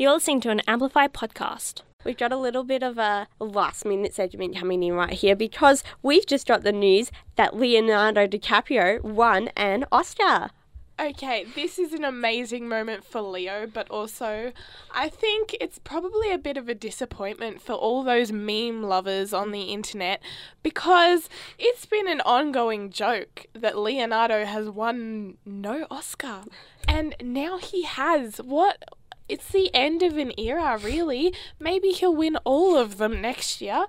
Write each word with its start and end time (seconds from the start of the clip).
You're 0.00 0.12
listening 0.12 0.40
to 0.42 0.50
an 0.50 0.62
Amplify 0.68 1.08
podcast. 1.08 1.82
We've 2.04 2.16
got 2.16 2.30
a 2.30 2.36
little 2.36 2.62
bit 2.62 2.84
of 2.84 2.98
a 2.98 3.26
last 3.40 3.84
minute 3.84 4.14
segment 4.14 4.56
coming 4.56 4.84
in 4.84 4.92
right 4.92 5.12
here 5.12 5.34
because 5.34 5.82
we've 6.04 6.24
just 6.24 6.46
got 6.46 6.62
the 6.62 6.70
news 6.70 7.10
that 7.34 7.56
Leonardo 7.56 8.28
DiCaprio 8.28 9.02
won 9.02 9.48
an 9.56 9.86
Oscar. 9.90 10.50
Okay, 11.00 11.46
this 11.56 11.80
is 11.80 11.92
an 11.92 12.04
amazing 12.04 12.68
moment 12.68 13.04
for 13.04 13.20
Leo, 13.20 13.66
but 13.66 13.90
also 13.90 14.52
I 14.92 15.08
think 15.08 15.56
it's 15.60 15.80
probably 15.80 16.30
a 16.30 16.38
bit 16.38 16.56
of 16.56 16.68
a 16.68 16.76
disappointment 16.76 17.60
for 17.60 17.72
all 17.72 18.04
those 18.04 18.30
meme 18.30 18.84
lovers 18.84 19.32
on 19.32 19.50
the 19.50 19.62
internet 19.62 20.22
because 20.62 21.28
it's 21.58 21.86
been 21.86 22.06
an 22.06 22.20
ongoing 22.20 22.90
joke 22.90 23.46
that 23.52 23.76
Leonardo 23.76 24.44
has 24.44 24.68
won 24.68 25.38
no 25.44 25.88
Oscar. 25.90 26.42
And 26.86 27.16
now 27.20 27.58
he 27.58 27.82
has. 27.82 28.38
What? 28.38 28.84
It's 29.28 29.48
the 29.50 29.70
end 29.74 30.02
of 30.02 30.16
an 30.16 30.32
era, 30.38 30.78
really. 30.82 31.34
Maybe 31.60 31.90
he'll 31.90 32.14
win 32.16 32.36
all 32.44 32.76
of 32.76 32.96
them 32.98 33.20
next 33.20 33.60
year. 33.60 33.86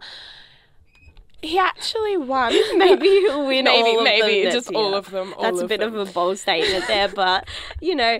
He 1.41 1.57
actually 1.57 2.17
won. 2.17 2.52
Maybe 2.77 3.07
he'll 3.21 3.47
win 3.47 3.66
maybe, 3.66 3.89
all 3.89 3.99
of 3.99 4.03
maybe 4.03 4.44
them 4.44 4.52
just 4.52 4.67
this 4.67 4.75
all 4.75 4.89
year. 4.89 4.97
of 4.97 5.11
them. 5.11 5.33
all 5.38 5.44
That's 5.44 5.61
a 5.61 5.67
bit 5.67 5.80
them. 5.80 5.95
of 5.95 6.09
a 6.09 6.11
bold 6.11 6.38
statement 6.38 6.85
there, 6.88 7.07
but 7.16 7.47
you 7.80 7.95
know, 7.95 8.20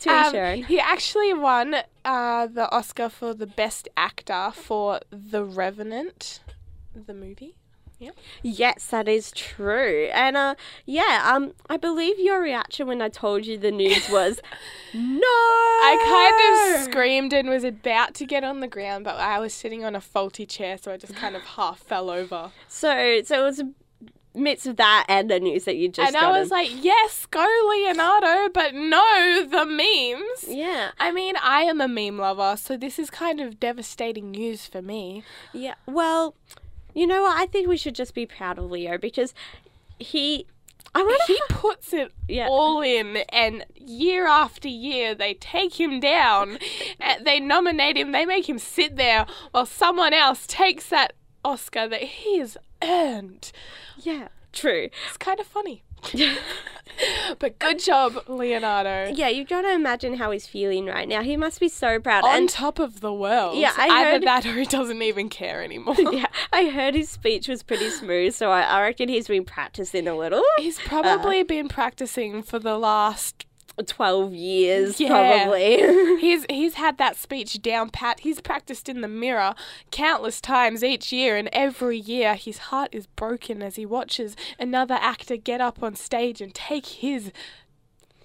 to 0.00 0.10
Um, 0.10 0.62
he 0.64 0.78
actually 0.78 1.32
won 1.32 1.76
uh, 2.04 2.46
the 2.46 2.70
Oscar 2.70 3.08
for 3.08 3.32
the 3.32 3.46
best 3.46 3.88
actor 3.96 4.50
for 4.54 5.00
The 5.10 5.44
Revenant, 5.44 6.40
the 6.94 7.14
movie. 7.14 7.54
Yes, 8.42 8.86
that 8.88 9.08
is 9.08 9.32
true. 9.32 10.08
And 10.12 10.36
uh 10.36 10.54
yeah, 10.84 11.30
um 11.32 11.52
I 11.68 11.76
believe 11.76 12.18
your 12.18 12.40
reaction 12.40 12.86
when 12.86 13.00
I 13.00 13.08
told 13.08 13.46
you 13.46 13.58
the 13.58 13.70
news 13.70 14.08
was 14.10 14.40
no. 14.94 15.20
I 15.22 16.74
kind 16.74 16.76
of 16.76 16.84
screamed 16.84 17.32
and 17.32 17.48
was 17.48 17.64
about 17.64 18.14
to 18.14 18.26
get 18.26 18.44
on 18.44 18.60
the 18.60 18.68
ground, 18.68 19.04
but 19.04 19.16
I 19.16 19.38
was 19.38 19.52
sitting 19.54 19.84
on 19.84 19.94
a 19.94 20.00
faulty 20.00 20.46
chair, 20.46 20.78
so 20.78 20.92
I 20.92 20.96
just 20.96 21.14
kind 21.16 21.36
of 21.36 21.42
half 21.56 21.78
fell 21.78 22.10
over. 22.10 22.50
So 22.68 23.22
so 23.24 23.40
it 23.40 23.44
was 23.44 23.60
a 23.60 23.72
mix 24.36 24.66
of 24.66 24.76
that 24.76 25.06
and 25.08 25.30
the 25.30 25.40
news 25.40 25.64
that 25.64 25.76
you 25.76 25.88
just 25.88 26.06
and 26.06 26.16
I 26.16 26.38
was 26.38 26.50
like, 26.50 26.68
yes, 26.84 27.26
go 27.30 27.46
Leonardo, 27.68 28.50
but 28.52 28.74
no, 28.74 29.46
the 29.46 29.64
memes. 29.64 30.44
Yeah. 30.46 30.90
I 30.98 31.10
mean, 31.10 31.36
I 31.42 31.62
am 31.62 31.80
a 31.80 31.88
meme 31.88 32.18
lover, 32.18 32.56
so 32.58 32.76
this 32.76 32.98
is 32.98 33.08
kind 33.08 33.40
of 33.40 33.58
devastating 33.58 34.32
news 34.32 34.66
for 34.66 34.82
me. 34.82 35.24
Yeah. 35.54 35.74
Well, 35.86 36.34
you 36.96 37.06
know 37.06 37.22
what? 37.22 37.36
I 37.36 37.46
think 37.46 37.68
we 37.68 37.76
should 37.76 37.94
just 37.94 38.14
be 38.14 38.26
proud 38.26 38.58
of 38.58 38.70
Leo 38.70 38.98
because 38.98 39.32
he 39.98 40.46
I 40.94 41.02
wonder 41.02 41.18
He 41.26 41.38
puts 41.50 41.92
it 41.92 42.10
Yeah. 42.26 42.46
all 42.48 42.80
in, 42.80 43.18
and 43.28 43.66
year 43.74 44.26
after 44.26 44.66
year, 44.66 45.14
they 45.14 45.34
take 45.34 45.78
him 45.78 46.00
down. 46.00 46.58
and 46.98 47.20
uh, 47.20 47.24
they 47.24 47.38
nominate 47.38 47.96
him. 47.98 48.12
They 48.12 48.24
make 48.24 48.48
him 48.48 48.58
sit 48.58 48.96
there 48.96 49.26
while 49.50 49.66
someone 49.66 50.14
else 50.14 50.46
takes 50.46 50.88
that 50.88 51.12
Oscar 51.44 51.86
that 51.86 52.02
he 52.02 52.38
has 52.38 52.56
earned. 52.82 53.52
Yeah. 53.98 54.28
True. 54.52 54.88
It's 55.08 55.18
kind 55.18 55.38
of 55.38 55.46
funny. 55.46 55.82
but 57.38 57.58
good 57.58 57.78
job, 57.78 58.16
Leonardo. 58.28 59.12
Yeah, 59.14 59.28
you've 59.28 59.48
got 59.48 59.62
to 59.62 59.72
imagine 59.72 60.14
how 60.14 60.30
he's 60.30 60.46
feeling 60.46 60.86
right 60.86 61.08
now. 61.08 61.22
He 61.22 61.36
must 61.36 61.60
be 61.60 61.68
so 61.68 61.98
proud. 61.98 62.24
On 62.24 62.36
and 62.36 62.48
top 62.48 62.78
of 62.78 63.00
the 63.00 63.12
world. 63.12 63.58
Yeah, 63.58 63.72
I 63.76 63.88
Either 63.88 64.10
heard- 64.10 64.22
that 64.22 64.46
or 64.46 64.54
he 64.54 64.64
doesn't 64.64 65.02
even 65.02 65.28
care 65.28 65.62
anymore. 65.62 65.96
yeah, 66.12 66.26
I 66.52 66.68
heard 66.68 66.94
his 66.94 67.10
speech 67.10 67.48
was 67.48 67.62
pretty 67.62 67.90
smooth, 67.90 68.34
so 68.34 68.50
I, 68.50 68.62
I 68.62 68.82
reckon 68.82 69.08
he's 69.08 69.28
been 69.28 69.44
practicing 69.44 70.06
a 70.08 70.16
little. 70.16 70.42
He's 70.58 70.78
probably 70.78 71.42
been 71.42 71.68
practicing 71.68 72.42
for 72.42 72.58
the 72.58 72.78
last 72.78 73.46
12 73.84 74.32
years, 74.34 75.00
Yeah. 75.00 75.08
probably. 75.08 76.18
He's 76.20 76.46
he's 76.48 76.74
had 76.74 76.96
that 76.98 77.16
speech 77.16 77.60
down 77.60 77.90
pat. 77.90 78.20
He's 78.20 78.40
practiced 78.40 78.88
in 78.88 79.00
the 79.02 79.08
mirror 79.08 79.54
countless 79.90 80.40
times 80.40 80.82
each 80.82 81.12
year, 81.12 81.36
and 81.36 81.48
every 81.52 81.98
year 81.98 82.34
his 82.34 82.58
heart 82.58 82.88
is 82.92 83.06
broken 83.06 83.62
as 83.62 83.76
he 83.76 83.84
watches 83.84 84.34
another 84.58 84.94
actor 85.00 85.36
get 85.36 85.60
up 85.60 85.82
on 85.82 85.94
stage 85.94 86.40
and 86.40 86.54
take 86.54 86.86
his 86.86 87.32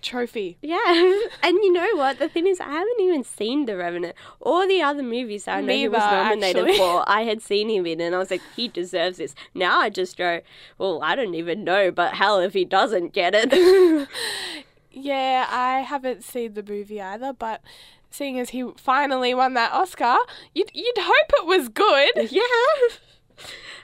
trophy. 0.02 0.58
yeah. 0.64 0.80
And 1.44 1.56
you 1.58 1.72
know 1.72 1.96
what? 1.96 2.18
The 2.18 2.28
thing 2.28 2.48
is, 2.48 2.60
I 2.60 2.70
haven't 2.72 3.00
even 3.02 3.24
seen 3.24 3.66
The 3.68 3.78
Revenant 3.78 4.16
or 4.40 4.68
the 4.68 4.82
other 4.82 5.04
movies 5.04 5.44
that 5.46 5.58
I 5.58 5.62
know 5.62 5.74
he 5.74 5.88
was 5.88 6.00
nominated 6.00 6.64
actually. 6.64 6.78
for. 6.78 7.04
I 7.08 7.22
had 7.24 7.42
seen 7.44 7.70
him 7.70 7.86
in, 7.86 8.02
and 8.02 8.16
I 8.16 8.18
was 8.18 8.32
like, 8.32 8.42
he 8.56 8.68
deserves 8.68 9.18
this. 9.18 9.36
Now 9.54 9.80
I 9.80 9.90
just 9.92 10.18
go, 10.18 10.42
well, 10.80 11.02
I 11.04 11.16
don't 11.16 11.36
even 11.36 11.64
know, 11.64 11.92
but 11.92 12.16
hell, 12.16 12.40
if 12.40 12.54
he 12.54 12.66
doesn't 12.66 13.14
get 13.14 13.34
it. 13.36 14.08
Yeah, 14.92 15.48
I 15.50 15.80
haven't 15.80 16.24
seen 16.24 16.54
the 16.54 16.64
movie 16.64 17.02
either, 17.02 17.34
but 17.34 17.62
seeing 18.10 18.40
as 18.40 18.50
he 18.50 18.70
finally 18.78 19.34
won 19.34 19.54
that 19.54 19.72
Oscar, 19.72 20.18
you'd 20.54 20.72
you'd 20.74 20.98
hope 20.98 21.32
it 21.34 21.46
was 21.46 21.70
good. 21.70 22.12
yeah. 22.32 22.98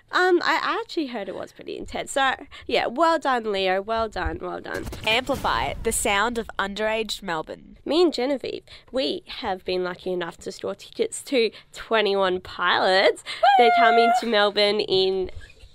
Um, 0.10 0.42
I 0.42 0.60
actually 0.64 1.08
heard 1.08 1.28
it 1.28 1.36
was 1.36 1.52
pretty 1.52 1.78
intense. 1.78 2.14
So, 2.14 2.34
yeah, 2.66 2.88
well 2.88 3.20
done, 3.20 3.52
Leo. 3.52 3.82
Well 3.82 4.08
done, 4.08 4.40
well 4.42 4.62
done. 4.62 4.86
Amplify 5.06 5.74
the 5.84 5.92
sound 5.92 6.38
of 6.38 6.50
underage 6.58 7.22
Melbourne. 7.22 7.78
Me 7.84 8.04
and 8.04 8.14
Genevieve, 8.14 8.64
we 8.92 9.24
have 9.28 9.66
been 9.66 9.84
lucky 9.84 10.14
enough 10.14 10.38
to 10.38 10.52
store 10.52 10.76
tickets 10.76 11.22
to 11.24 11.52
21 11.74 12.40
Pilots. 12.40 13.24
They're 13.58 13.72
coming 13.78 14.10
to 14.22 14.28
Melbourne 14.28 14.80
in 14.80 15.30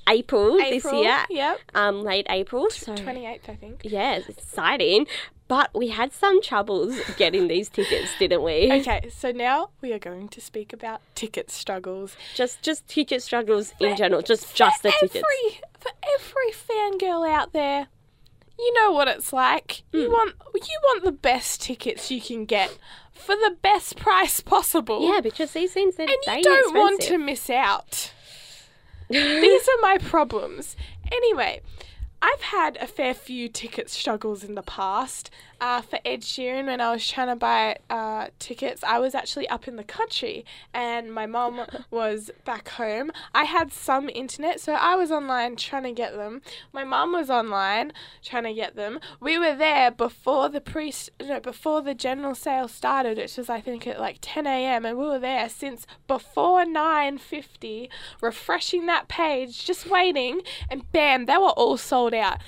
April, 0.09 0.57
this 0.59 0.85
year. 0.85 1.25
Yep. 1.31 1.59
Um, 1.75 2.03
late 2.03 2.27
April. 2.31 2.71
So, 2.71 2.95
Twenty 2.97 3.27
eighth, 3.27 3.49
I 3.49 3.55
think. 3.57 3.81
yeah, 3.85 4.15
it's 4.15 4.29
exciting. 4.29 5.07
But 5.49 5.71
we 5.75 5.89
had 5.89 6.13
some 6.13 6.41
troubles 6.41 6.99
getting 7.19 7.49
these 7.49 7.69
tickets, 7.69 8.11
didn't 8.19 8.43
we? 8.43 8.71
Okay, 8.81 9.11
so 9.11 9.33
now 9.33 9.69
we 9.83 9.93
are 9.93 9.99
going 9.99 10.29
to 10.29 10.41
speak 10.41 10.73
about 10.73 11.03
ticket 11.15 11.51
struggles. 11.51 12.17
Just, 12.35 12.63
just 12.63 12.89
ticket 12.89 13.23
struggles 13.23 13.75
in 13.79 13.95
general. 13.97 14.23
Just, 14.23 14.55
just 14.55 14.83
the 14.83 14.91
for 14.93 15.01
tickets. 15.09 15.23
every, 15.25 15.61
For 15.79 15.91
every 16.15 16.53
fangirl 16.53 17.29
out 17.29 17.53
there, 17.53 17.89
you 18.59 18.73
know 18.81 18.93
what 18.93 19.09
it's 19.09 19.33
like. 19.33 19.83
You 19.93 20.07
Hmm. 20.07 20.13
want 20.13 20.35
you 20.55 20.81
want 20.85 21.05
the 21.05 21.13
best 21.13 21.61
tickets 21.63 22.11
you 22.11 22.21
can 22.21 22.45
get 22.47 22.79
for 23.13 23.35
the 23.35 23.57
best 23.61 23.97
price 23.97 24.41
possible. 24.41 25.13
Yeah, 25.13 25.21
because 25.21 25.53
these 25.53 25.73
things 25.75 25.97
they're 25.97 26.07
and 26.09 26.17
they 26.27 26.39
you 26.39 26.43
don't 26.45 26.75
want 26.75 27.03
to 27.03 27.19
miss 27.19 27.51
out. 27.51 28.13
These 29.13 29.69
are 29.69 29.81
my 29.83 29.99
problems. 29.99 30.75
Anyway, 31.11 31.61
I've 32.23 32.41
had 32.41 32.77
a 32.77 32.87
fair 32.87 33.13
few 33.13 33.49
ticket 33.49 33.91
struggles 33.91 34.43
in 34.43 34.55
the 34.55 34.63
past. 34.63 35.31
Uh, 35.63 35.81
for 35.81 36.01
Ed 36.05 36.23
Sheeran, 36.23 36.67
when 36.67 36.81
I 36.81 36.91
was 36.91 37.07
trying 37.07 37.29
to 37.29 37.37
buy 37.37 37.77
uh, 37.89 38.27
tickets, 38.41 38.83
I 38.83 38.99
was 38.99 39.15
actually 39.15 39.49
up 39.49 39.69
in 39.69 39.77
the 39.77 39.85
country 39.85 40.45
and 40.75 41.15
my 41.15 41.25
mum 41.25 41.65
was 41.93 42.33
back 42.45 42.69
home. 42.71 43.13
I 43.33 43.45
had 43.45 43.73
some 43.73 44.09
internet, 44.09 44.59
so 44.59 44.73
I 44.73 44.97
was 44.97 45.13
online 45.13 45.55
trying 45.55 45.85
to 45.85 45.93
get 45.93 46.17
them. 46.17 46.43
My 46.73 46.83
mum 46.83 47.13
was 47.13 47.31
online 47.31 47.93
trying 48.25 48.43
to 48.43 48.53
get 48.53 48.75
them. 48.75 48.99
We 49.21 49.39
were 49.39 49.55
there 49.55 49.93
before 49.93 50.49
the 50.49 50.61
pre 50.61 50.93
no, 51.25 51.39
before 51.39 51.81
the 51.81 51.95
general 51.95 52.35
sale 52.35 52.67
started, 52.67 53.17
which 53.17 53.37
was 53.37 53.49
I 53.49 53.61
think 53.61 53.87
at 53.87 54.01
like 54.01 54.19
10 54.21 54.49
a.m. 54.49 54.85
and 54.85 54.99
we 54.99 55.05
were 55.05 55.21
there 55.21 55.49
since 55.49 55.87
before 56.09 56.65
9:50, 56.65 57.89
refreshing 58.21 58.87
that 58.87 59.07
page, 59.07 59.65
just 59.65 59.89
waiting, 59.89 60.41
and 60.69 60.91
bam, 60.91 61.27
they 61.27 61.39
were 61.39 61.51
all 61.51 61.77
sold 61.77 62.15
out. 62.15 62.39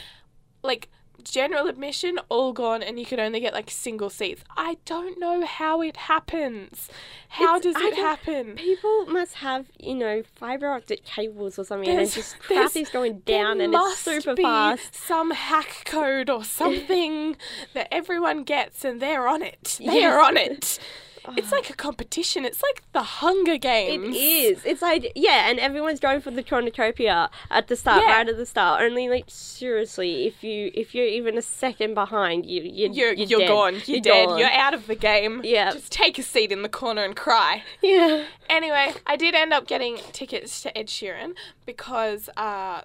Like 0.65 0.89
general 1.25 1.67
admission 1.69 2.19
all 2.29 2.53
gone 2.53 2.83
and 2.83 2.99
you 2.99 3.07
could 3.07 3.19
only 3.19 3.41
get 3.41 3.53
like 3.55 3.71
single 3.71 4.11
seats. 4.11 4.43
I 4.57 4.77
don't 4.85 5.19
know 5.19 5.45
how 5.45 5.81
it 5.83 5.97
happens. 5.97 6.89
How 7.29 7.57
It's- 7.57 7.75
does 7.75 7.83
I 7.83 7.89
it 7.89 7.95
happen? 7.97 8.55
People 8.57 9.07
must 9.07 9.35
have, 9.37 9.67
you 9.79 9.95
know, 9.95 10.23
fiber 10.37 10.69
optic 10.71 11.05
cables 11.05 11.59
or 11.59 11.65
something, 11.65 11.89
and 11.89 11.99
just 12.11 12.37
there's- 12.49 12.73
crap 12.73 12.77
is 12.83 12.89
going 12.91 13.21
down 13.21 13.61
and 13.61 13.75
it's 13.75 13.99
super 13.99 14.37
fast. 14.37 14.95
Some 14.95 15.33
hack 15.33 15.83
code 15.85 16.31
or 16.31 16.45
something 16.61 17.37
that 17.73 17.89
everyone 17.93 18.45
gets 18.45 18.85
and 18.85 19.01
they're 19.01 19.27
on 19.27 19.43
it. 19.43 19.79
They're 19.85 20.21
on 20.21 20.37
it. 20.37 20.79
It's 21.37 21.53
like 21.53 21.71
a 21.71 21.75
competition. 21.75 22.45
It's 22.45 22.63
like 22.63 22.83
the 22.93 23.03
Hunger 23.03 23.53
It 23.53 23.63
Games. 23.63 24.17
is. 24.17 24.65
It's 24.65 24.83
like 24.83 25.13
yeah, 25.15 25.49
and 25.49 25.59
everyone's 25.59 26.01
going 26.01 26.21
for 26.21 26.31
the 26.31 26.43
cornucopia 26.43 27.31
at 27.51 27.69
the 27.69 27.77
start, 27.77 28.03
Yeah. 28.03 28.13
right 28.19 28.29
at 28.29 28.37
the 28.37 28.47
start. 28.47 28.83
Only 28.83 29.09
like 29.09 29.25
seriously, 29.29 30.27
if 30.27 30.45
you 30.45 30.71
if 30.75 30.95
you're 30.95 31.07
even 31.07 31.39
a 31.39 31.43
second 31.43 31.95
behind, 31.95 32.47
you 32.47 32.63
you 32.63 32.91
You're, 32.93 33.13
you're, 33.13 33.27
you're, 33.27 33.41
dead. 33.41 33.49
gone. 33.49 33.75
You're, 33.87 34.01
dead. 34.01 34.27
gone. 34.29 34.39
You're 34.39 34.51
out 34.51 34.75
of 34.75 34.87
the 34.87 34.95
game. 34.95 35.41
Yeah. 35.45 35.73
Just 35.73 35.93
take 35.93 36.19
a 36.19 36.23
seat 36.23 36.53
in 36.53 36.63
the 36.63 36.69
corner 36.69 37.03
and 37.05 37.17
cry. 37.17 37.63
yeah. 37.83 38.25
Anyway, 38.51 38.93
I 39.07 39.17
did 39.17 39.35
end 39.35 39.53
up 39.53 39.67
getting 39.67 39.99
tickets 40.13 40.61
to 40.63 40.77
Ed 40.77 40.89
Sheeran 40.89 41.35
because 41.65 42.29
uh, 42.37 42.83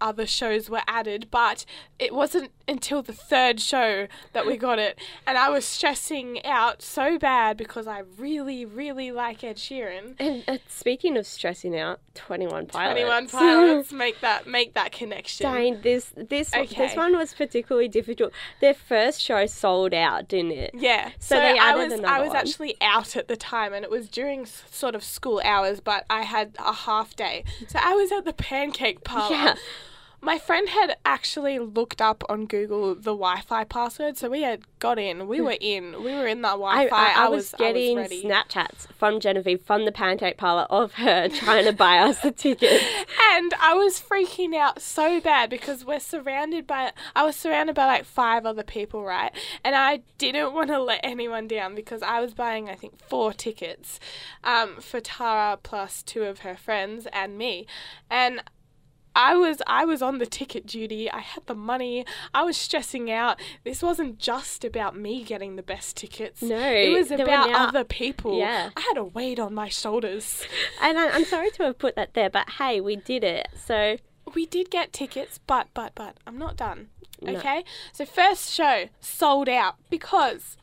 other 0.00 0.26
shows 0.26 0.68
were 0.70 0.82
added, 0.86 1.28
but 1.30 1.64
it 1.98 2.14
wasn't 2.14 2.50
until 2.68 3.00
the 3.02 3.12
third 3.12 3.60
show 3.60 4.06
that 4.32 4.44
we 4.46 4.56
got 4.56 4.78
it. 4.78 4.98
And 5.26 5.38
I 5.38 5.48
was 5.50 5.64
stressing 5.64 6.44
out 6.44 6.82
so 6.82 7.18
bad 7.18 7.56
because 7.56 7.86
I 7.86 8.02
really, 8.18 8.64
really 8.64 9.12
like 9.12 9.42
Ed 9.44 9.56
Sheeran. 9.56 10.14
And 10.18 10.44
uh, 10.48 10.58
speaking 10.68 11.16
of 11.16 11.26
stressing 11.26 11.78
out, 11.78 12.00
Twenty 12.14 12.46
One 12.46 12.66
Pilots. 12.66 12.92
21 13.00 13.28
Pilots 13.28 13.92
make 13.92 14.20
that 14.20 14.46
make 14.46 14.74
that 14.74 14.92
connection. 14.92 15.50
Dang, 15.52 15.80
this 15.82 16.12
this 16.16 16.50
this 16.50 16.94
one 16.96 17.16
was 17.16 17.34
particularly 17.34 17.88
difficult. 17.88 18.32
Their 18.60 18.74
first 18.74 19.20
show 19.20 19.46
sold 19.46 19.94
out, 19.94 20.28
didn't 20.28 20.52
it? 20.52 20.70
Yeah. 20.74 21.10
So 21.18 21.36
So, 21.36 21.40
they 21.40 21.58
I 21.58 21.70
added 21.70 21.90
was 21.92 22.00
I 22.00 22.20
was 22.20 22.28
one. 22.28 22.36
actually 22.36 22.76
out 22.80 23.16
at 23.16 23.28
the 23.28 23.36
time 23.36 23.72
and 23.72 23.84
it 23.84 23.90
was 23.90 24.08
during 24.08 24.42
s- 24.42 24.62
sort 24.70 24.94
of 24.94 25.04
school 25.04 25.40
hours, 25.44 25.80
but 25.80 26.04
I 26.10 26.22
had 26.22 26.56
a 26.58 26.72
half 26.72 27.14
day. 27.14 27.44
So 27.68 27.78
I 27.82 27.94
was 27.94 28.10
at 28.12 28.24
the 28.24 28.32
pancake 28.32 29.04
parlor. 29.04 29.34
Yeah. 29.36 29.45
My 30.26 30.38
friend 30.38 30.68
had 30.68 30.96
actually 31.04 31.58
looked 31.58 32.00
up 32.00 32.24
on 32.28 32.46
Google 32.46 32.94
the 32.94 33.12
Wi-Fi 33.12 33.64
password, 33.64 34.16
so 34.16 34.30
we 34.30 34.42
had 34.42 34.62
got 34.80 34.98
in. 34.98 35.28
We 35.28 35.40
were 35.40 35.56
in. 35.60 36.02
We 36.02 36.14
were 36.14 36.26
in 36.26 36.42
that 36.42 36.54
Wi-Fi. 36.54 37.12
I, 37.14 37.26
I 37.26 37.28
was 37.28 37.54
getting 37.56 37.96
ready. 37.96 38.24
Snapchats 38.24 38.88
from 38.98 39.20
Genevieve 39.20 39.62
from 39.62 39.84
the 39.84 39.92
pancake 39.92 40.36
parlor 40.36 40.66
of 40.70 40.94
her 40.94 41.28
trying 41.32 41.66
to 41.66 41.72
buy 41.72 41.98
us 41.98 42.20
the 42.20 42.32
tickets. 42.32 42.84
and 43.34 43.54
I 43.60 43.74
was 43.74 44.00
freaking 44.00 44.56
out 44.56 44.80
so 44.80 45.20
bad 45.20 45.50
because 45.50 45.84
we're 45.84 46.00
surrounded 46.00 46.66
by 46.66 46.92
I 47.14 47.24
was 47.24 47.36
surrounded 47.36 47.76
by 47.76 47.86
like 47.86 48.04
five 48.04 48.46
other 48.46 48.64
people, 48.64 49.04
right? 49.04 49.32
And 49.62 49.76
I 49.76 50.00
didn't 50.18 50.54
want 50.54 50.70
to 50.70 50.82
let 50.82 51.00
anyone 51.04 51.46
down 51.46 51.74
because 51.74 52.02
I 52.02 52.20
was 52.20 52.34
buying 52.34 52.68
I 52.68 52.74
think 52.74 52.98
four 52.98 53.32
tickets 53.32 54.00
um, 54.42 54.80
for 54.80 54.98
Tara 54.98 55.58
plus 55.62 56.02
two 56.02 56.24
of 56.24 56.40
her 56.40 56.56
friends 56.56 57.06
and 57.12 57.36
me, 57.36 57.66
and. 58.10 58.42
I 59.16 59.34
was 59.34 59.62
I 59.66 59.86
was 59.86 60.02
on 60.02 60.18
the 60.18 60.26
ticket 60.26 60.66
duty. 60.66 61.10
I 61.10 61.20
had 61.20 61.46
the 61.46 61.54
money. 61.54 62.04
I 62.34 62.42
was 62.44 62.56
stressing 62.56 63.10
out. 63.10 63.40
This 63.64 63.82
wasn't 63.82 64.18
just 64.18 64.62
about 64.62 64.94
me 64.94 65.24
getting 65.24 65.56
the 65.56 65.62
best 65.62 65.96
tickets. 65.96 66.42
No, 66.42 66.56
it 66.56 66.90
was 66.90 67.10
about 67.10 67.50
now- 67.50 67.66
other 67.68 67.82
people. 67.82 68.38
Yeah. 68.38 68.70
I 68.76 68.80
had 68.82 68.98
a 68.98 69.04
weight 69.04 69.40
on 69.40 69.54
my 69.54 69.68
shoulders. 69.68 70.44
And 70.82 70.98
I, 70.98 71.08
I'm 71.08 71.24
sorry 71.24 71.50
to 71.52 71.62
have 71.64 71.78
put 71.78 71.96
that 71.96 72.12
there, 72.12 72.28
but 72.28 72.50
hey, 72.50 72.80
we 72.80 72.96
did 72.96 73.24
it. 73.24 73.48
So 73.56 73.96
we 74.34 74.44
did 74.44 74.70
get 74.70 74.92
tickets, 74.92 75.40
but 75.46 75.68
but 75.72 75.92
but 75.94 76.18
I'm 76.26 76.36
not 76.36 76.56
done. 76.56 76.88
No. 77.22 77.32
Okay, 77.36 77.64
so 77.92 78.04
first 78.04 78.52
show 78.52 78.88
sold 79.00 79.48
out 79.48 79.76
because 79.88 80.58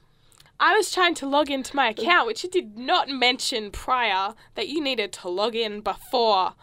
I 0.60 0.78
was 0.78 0.92
trying 0.92 1.16
to 1.16 1.26
log 1.28 1.50
into 1.50 1.76
my 1.76 1.90
account, 1.96 2.28
which 2.28 2.46
it 2.46 2.52
did 2.52 2.78
not 2.78 3.10
mention 3.10 3.72
prior 3.72 4.36
that 4.54 4.68
you 4.68 4.82
needed 4.82 5.12
to 5.14 5.30
log 5.30 5.56
in 5.56 5.82
before 5.82 6.54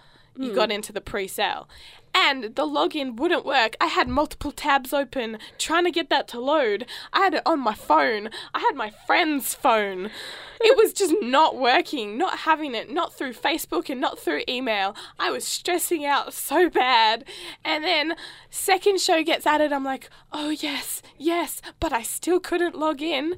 you 0.41 0.51
hmm. 0.51 0.55
got 0.55 0.73
into 0.73 0.93
the 0.93 1.01
pre-sale. 1.01 1.69
And 2.13 2.57
the 2.57 2.67
login 2.67 3.17
wouldn't 3.17 3.47
work. 3.47 3.77
I 3.81 3.87
had 3.87 4.09
multiple 4.09 4.51
tabs 4.51 4.93
open 4.93 5.39
trying 5.59 5.85
to 5.85 5.93
get 5.93 6.11
that 6.11 6.27
to 6.29 6.41
load. 6.41 6.87
I 7.13 7.21
had 7.21 7.35
it 7.35 7.43
on 7.47 7.61
my 7.61 7.75
phone. 7.75 8.31
I 8.53 8.59
had 8.59 8.75
my 8.75 8.91
friend's 9.07 9.55
phone. 9.55 10.11
It 10.61 10.77
was 10.77 10.93
just 10.93 11.15
not 11.23 11.57
working, 11.57 12.19
not 12.19 12.41
having 12.41 12.75
it, 12.75 12.91
not 12.91 13.15
through 13.15 13.35
Facebook 13.35 13.89
and 13.89 14.01
not 14.01 14.19
through 14.19 14.43
email. 14.49 14.97
I 15.19 15.31
was 15.31 15.45
stressing 15.47 16.05
out 16.05 16.35
so 16.35 16.69
bad. 16.69 17.25
And 17.65 17.85
then 17.85 18.17
second 18.51 19.01
show 19.01 19.23
gets 19.23 19.47
added. 19.47 19.73
I'm 19.73 19.85
like, 19.85 20.11
"Oh 20.33 20.51
yes, 20.51 21.03
yes," 21.17 21.63
but 21.79 21.93
I 21.93 22.03
still 22.03 22.41
couldn't 22.41 22.75
log 22.75 23.01
in. 23.03 23.37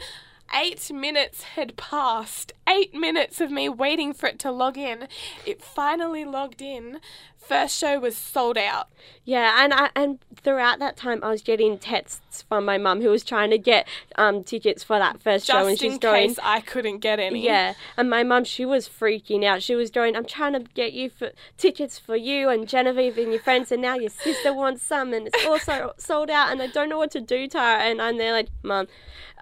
Eight 0.54 0.90
minutes 0.92 1.42
had 1.42 1.76
passed. 1.76 2.52
Eight 2.72 2.94
minutes 2.94 3.40
of 3.40 3.50
me 3.50 3.68
waiting 3.68 4.14
for 4.14 4.26
it 4.28 4.38
to 4.40 4.50
log 4.50 4.78
in. 4.78 5.06
It 5.44 5.62
finally 5.62 6.24
logged 6.24 6.62
in. 6.62 7.00
First 7.36 7.76
show 7.76 7.98
was 7.98 8.16
sold 8.16 8.56
out. 8.56 8.88
yeah, 9.24 9.64
and 9.64 9.74
I 9.74 9.90
and 9.96 10.20
throughout 10.44 10.78
that 10.78 10.96
time, 10.96 11.18
I 11.24 11.28
was 11.28 11.42
getting 11.42 11.76
texts 11.76 12.42
from 12.48 12.64
my 12.64 12.78
mum 12.78 13.02
who 13.02 13.08
was 13.10 13.24
trying 13.24 13.50
to 13.50 13.58
get 13.58 13.86
um 14.16 14.44
tickets 14.44 14.84
for 14.84 14.96
that 14.98 15.20
first 15.20 15.46
show, 15.48 15.66
and 15.66 15.70
Just 15.70 15.82
she's 15.82 15.92
in 15.94 15.98
going. 15.98 16.28
case 16.28 16.38
I 16.40 16.60
couldn't 16.60 16.98
get 17.00 17.18
any. 17.18 17.44
Yeah, 17.44 17.74
and 17.96 18.08
my 18.08 18.22
mum, 18.22 18.44
she 18.44 18.64
was 18.64 18.88
freaking 18.88 19.44
out. 19.44 19.60
She 19.62 19.74
was 19.74 19.90
going, 19.90 20.14
I'm 20.16 20.24
trying 20.24 20.52
to 20.54 20.60
get 20.72 20.92
you 20.92 21.10
for 21.10 21.32
tickets 21.58 21.98
for 21.98 22.14
you 22.16 22.48
and 22.48 22.68
Genevieve 22.68 23.18
and 23.18 23.32
your 23.32 23.40
friends, 23.42 23.72
and 23.72 23.82
now 23.82 23.96
your 23.96 24.10
sister 24.10 24.54
wants 24.54 24.82
some, 24.84 25.12
and 25.12 25.26
it's 25.26 25.44
also 25.44 25.92
sold 25.98 26.30
out, 26.30 26.52
and 26.52 26.62
I 26.62 26.68
don't 26.68 26.88
know 26.88 26.98
what 26.98 27.10
to 27.10 27.20
do, 27.20 27.48
Tara. 27.48 27.82
And 27.82 28.00
I'm 28.00 28.18
there 28.18 28.32
like, 28.32 28.48
Mum, 28.62 28.86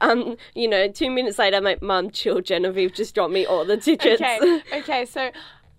um, 0.01 0.37
you 0.55 0.67
know, 0.69 0.89
two 0.89 1.11
minutes 1.11 1.39
later, 1.39 1.59
I'm 1.59 1.65
like, 1.65 1.83
Mum, 1.83 2.11
chill, 2.11 2.41
Genevieve 2.41 2.95
just 2.95 3.15
me 3.29 3.47
all 3.47 3.65
the 3.65 3.77
tickets. 3.77 4.21
Okay. 4.21 4.63
Okay. 4.73 5.05
So, 5.07 5.31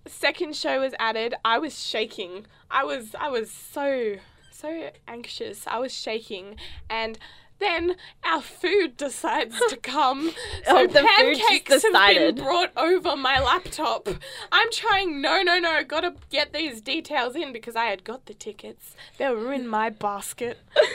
second 0.07 0.55
show 0.55 0.81
was 0.81 0.93
added. 0.99 1.35
I 1.45 1.59
was 1.59 1.77
shaking. 1.77 2.45
I 2.69 2.83
was. 2.83 3.15
I 3.19 3.29
was 3.29 3.49
so 3.51 4.15
so 4.51 4.91
anxious. 5.07 5.65
I 5.67 5.79
was 5.79 5.93
shaking, 5.93 6.55
and 6.89 7.17
then 7.61 7.95
our 8.23 8.41
food 8.41 8.97
decides 8.97 9.57
to 9.69 9.77
come. 9.77 10.31
So 10.65 10.77
Oh, 10.77 10.87
the 10.87 10.99
food 10.99 11.35
just 11.35 11.65
pancakes 11.65 11.83
have 11.83 12.15
been 12.15 12.35
brought 12.35 12.71
over 12.77 13.15
my 13.15 13.39
laptop. 13.39 14.07
I'm 14.51 14.71
trying. 14.71 15.21
No, 15.21 15.41
no, 15.41 15.59
no. 15.59 15.83
Gotta 15.83 16.15
get 16.29 16.53
these 16.53 16.81
details 16.81 17.35
in 17.35 17.51
because 17.51 17.75
I 17.75 17.85
had 17.85 18.03
got 18.03 18.25
the 18.25 18.33
tickets. 18.33 18.95
They 19.17 19.29
were 19.29 19.53
in 19.53 19.67
my 19.67 19.89
basket. 19.89 20.59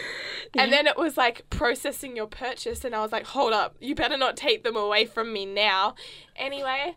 And 0.55 0.73
then 0.73 0.87
it 0.87 0.97
was 0.97 1.17
like 1.17 1.49
processing 1.51 2.17
your 2.17 2.29
purchase, 2.29 2.85
and 2.85 2.95
I 2.95 3.01
was 3.03 3.13
like, 3.13 3.27
hold 3.27 3.53
up, 3.53 3.77
you 3.81 3.95
better 3.95 4.17
not 4.17 4.37
take 4.37 4.65
them 4.65 4.77
away 4.77 5.05
from 5.05 5.33
me 5.33 5.45
now. 5.45 5.95
Anyway, 6.35 6.95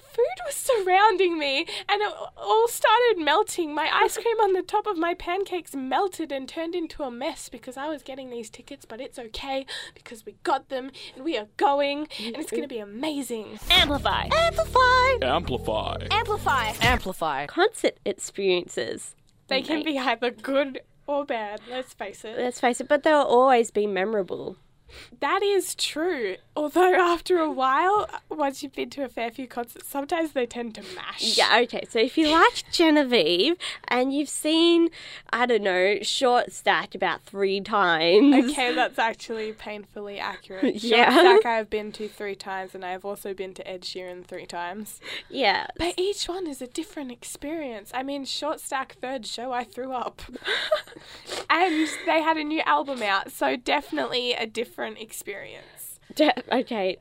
food 0.00 0.36
was 0.46 0.54
surrounding 0.54 1.38
me, 1.38 1.66
and 1.88 2.00
it 2.00 2.12
all 2.36 2.68
started 2.68 3.16
melting. 3.18 3.74
My 3.74 3.90
ice 3.92 4.16
cream 4.16 4.38
on 4.40 4.52
the 4.52 4.62
top 4.62 4.86
of 4.86 4.96
my 4.96 5.14
pancakes 5.14 5.74
melted 5.74 6.32
and 6.32 6.48
turned 6.48 6.74
into 6.74 7.02
a 7.02 7.10
mess 7.10 7.48
because 7.48 7.76
I 7.76 7.88
was 7.88 8.02
getting 8.02 8.30
these 8.30 8.50
tickets, 8.50 8.84
but 8.84 9.00
it's 9.00 9.18
okay 9.18 9.66
because 9.94 10.24
we 10.24 10.36
got 10.42 10.68
them 10.68 10.90
and 11.14 11.24
we 11.24 11.36
are 11.36 11.48
going, 11.56 12.08
and 12.18 12.36
it's 12.36 12.50
gonna 12.50 12.68
be 12.68 12.78
amazing. 12.78 13.58
Amplify. 13.70 14.28
Amplify. 14.32 15.18
Amplify. 15.22 16.06
Amplify. 16.10 16.72
Amplify. 16.80 17.46
Concert 17.46 17.98
experiences. 18.04 19.14
They 19.48 19.62
can 19.62 19.82
be 19.82 19.98
either 19.98 20.30
good 20.30 20.80
or 21.06 21.24
bad, 21.24 21.60
let's 21.68 21.92
face 21.92 22.24
it. 22.24 22.38
Let's 22.38 22.60
face 22.60 22.80
it, 22.80 22.88
but 22.88 23.02
they'll 23.02 23.18
always 23.18 23.70
be 23.70 23.86
memorable. 23.86 24.56
That 25.20 25.42
is 25.42 25.74
true. 25.74 26.36
Although 26.54 26.94
after 26.94 27.38
a 27.38 27.50
while, 27.50 28.08
once 28.28 28.62
you've 28.62 28.74
been 28.74 28.90
to 28.90 29.04
a 29.04 29.08
fair 29.08 29.30
few 29.30 29.46
concerts, 29.46 29.88
sometimes 29.88 30.32
they 30.32 30.44
tend 30.44 30.74
to 30.74 30.82
mash. 30.94 31.38
Yeah, 31.38 31.60
okay. 31.62 31.84
So 31.88 31.98
if 31.98 32.18
you 32.18 32.30
like 32.30 32.64
Genevieve 32.70 33.56
and 33.88 34.12
you've 34.12 34.28
seen, 34.28 34.90
I 35.32 35.46
don't 35.46 35.62
know, 35.62 35.98
Short 36.02 36.52
Stack 36.52 36.94
about 36.94 37.22
three 37.22 37.60
times. 37.60 38.50
Okay, 38.50 38.74
that's 38.74 38.98
actually 38.98 39.52
painfully 39.52 40.18
accurate. 40.18 40.76
Yeah. 40.82 41.14
Short 41.14 41.40
Stack 41.40 41.46
I 41.52 41.56
have 41.56 41.70
been 41.70 41.92
to 41.92 42.08
three 42.08 42.34
times, 42.34 42.74
and 42.74 42.84
I 42.84 42.90
have 42.90 43.04
also 43.04 43.32
been 43.32 43.54
to 43.54 43.66
Ed 43.66 43.82
Sheeran 43.82 44.24
three 44.24 44.46
times. 44.46 45.00
Yeah. 45.30 45.68
But 45.78 45.94
each 45.96 46.28
one 46.28 46.46
is 46.46 46.60
a 46.60 46.66
different 46.66 47.12
experience. 47.12 47.90
I 47.94 48.02
mean, 48.02 48.24
Short 48.24 48.60
Stack 48.60 48.96
third 49.00 49.24
show, 49.26 49.52
I 49.52 49.64
threw 49.64 49.92
up. 49.92 50.22
and 51.50 51.88
they 52.04 52.20
had 52.20 52.36
a 52.36 52.44
new 52.44 52.60
album 52.66 53.02
out, 53.02 53.32
so 53.32 53.56
definitely 53.56 54.32
a 54.34 54.46
different 54.46 54.81
experience. 54.84 55.98
De- 56.14 56.32
okay. 56.54 56.98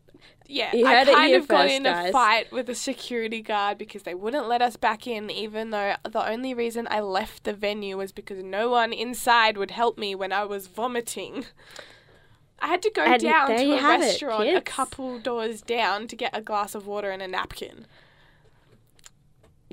Yeah, 0.47 0.75
You 0.75 0.85
I 0.85 1.05
kind 1.05 1.33
of 1.35 1.47
got 1.47 1.69
in 1.69 1.83
guys. 1.83 2.09
a 2.09 2.11
fight 2.11 2.51
with 2.51 2.69
a 2.69 2.75
security 2.75 3.41
guard 3.41 3.77
because 3.77 4.03
they 4.03 4.13
wouldn't 4.13 4.47
let 4.49 4.61
us 4.61 4.75
back 4.75 5.07
in, 5.07 5.29
even 5.29 5.69
though 5.69 5.95
the 6.09 6.27
only 6.29 6.53
reason 6.53 6.87
I 6.91 6.99
left 6.99 7.45
the 7.45 7.53
venue 7.53 7.97
was 7.97 8.11
because 8.11 8.43
no 8.43 8.69
one 8.69 8.91
inside 8.91 9.57
would 9.57 9.71
help 9.71 9.97
me 9.97 10.13
when 10.13 10.33
I 10.33 10.43
was 10.43 10.67
vomiting. 10.67 11.45
I 12.59 12.67
had 12.67 12.81
to 12.83 12.91
go 12.91 13.01
And 13.03 13.21
down 13.21 13.47
to 13.49 13.71
a 13.73 13.77
have 13.77 14.01
it, 14.01 14.05
restaurant 14.05 14.49
a 14.49 14.61
couple 14.61 15.19
doors 15.19 15.61
down 15.61 16.07
to 16.07 16.15
get 16.15 16.35
a 16.35 16.41
glass 16.41 16.75
of 16.75 16.85
water 16.85 17.09
and 17.11 17.21
a 17.21 17.27
napkin. 17.27 17.87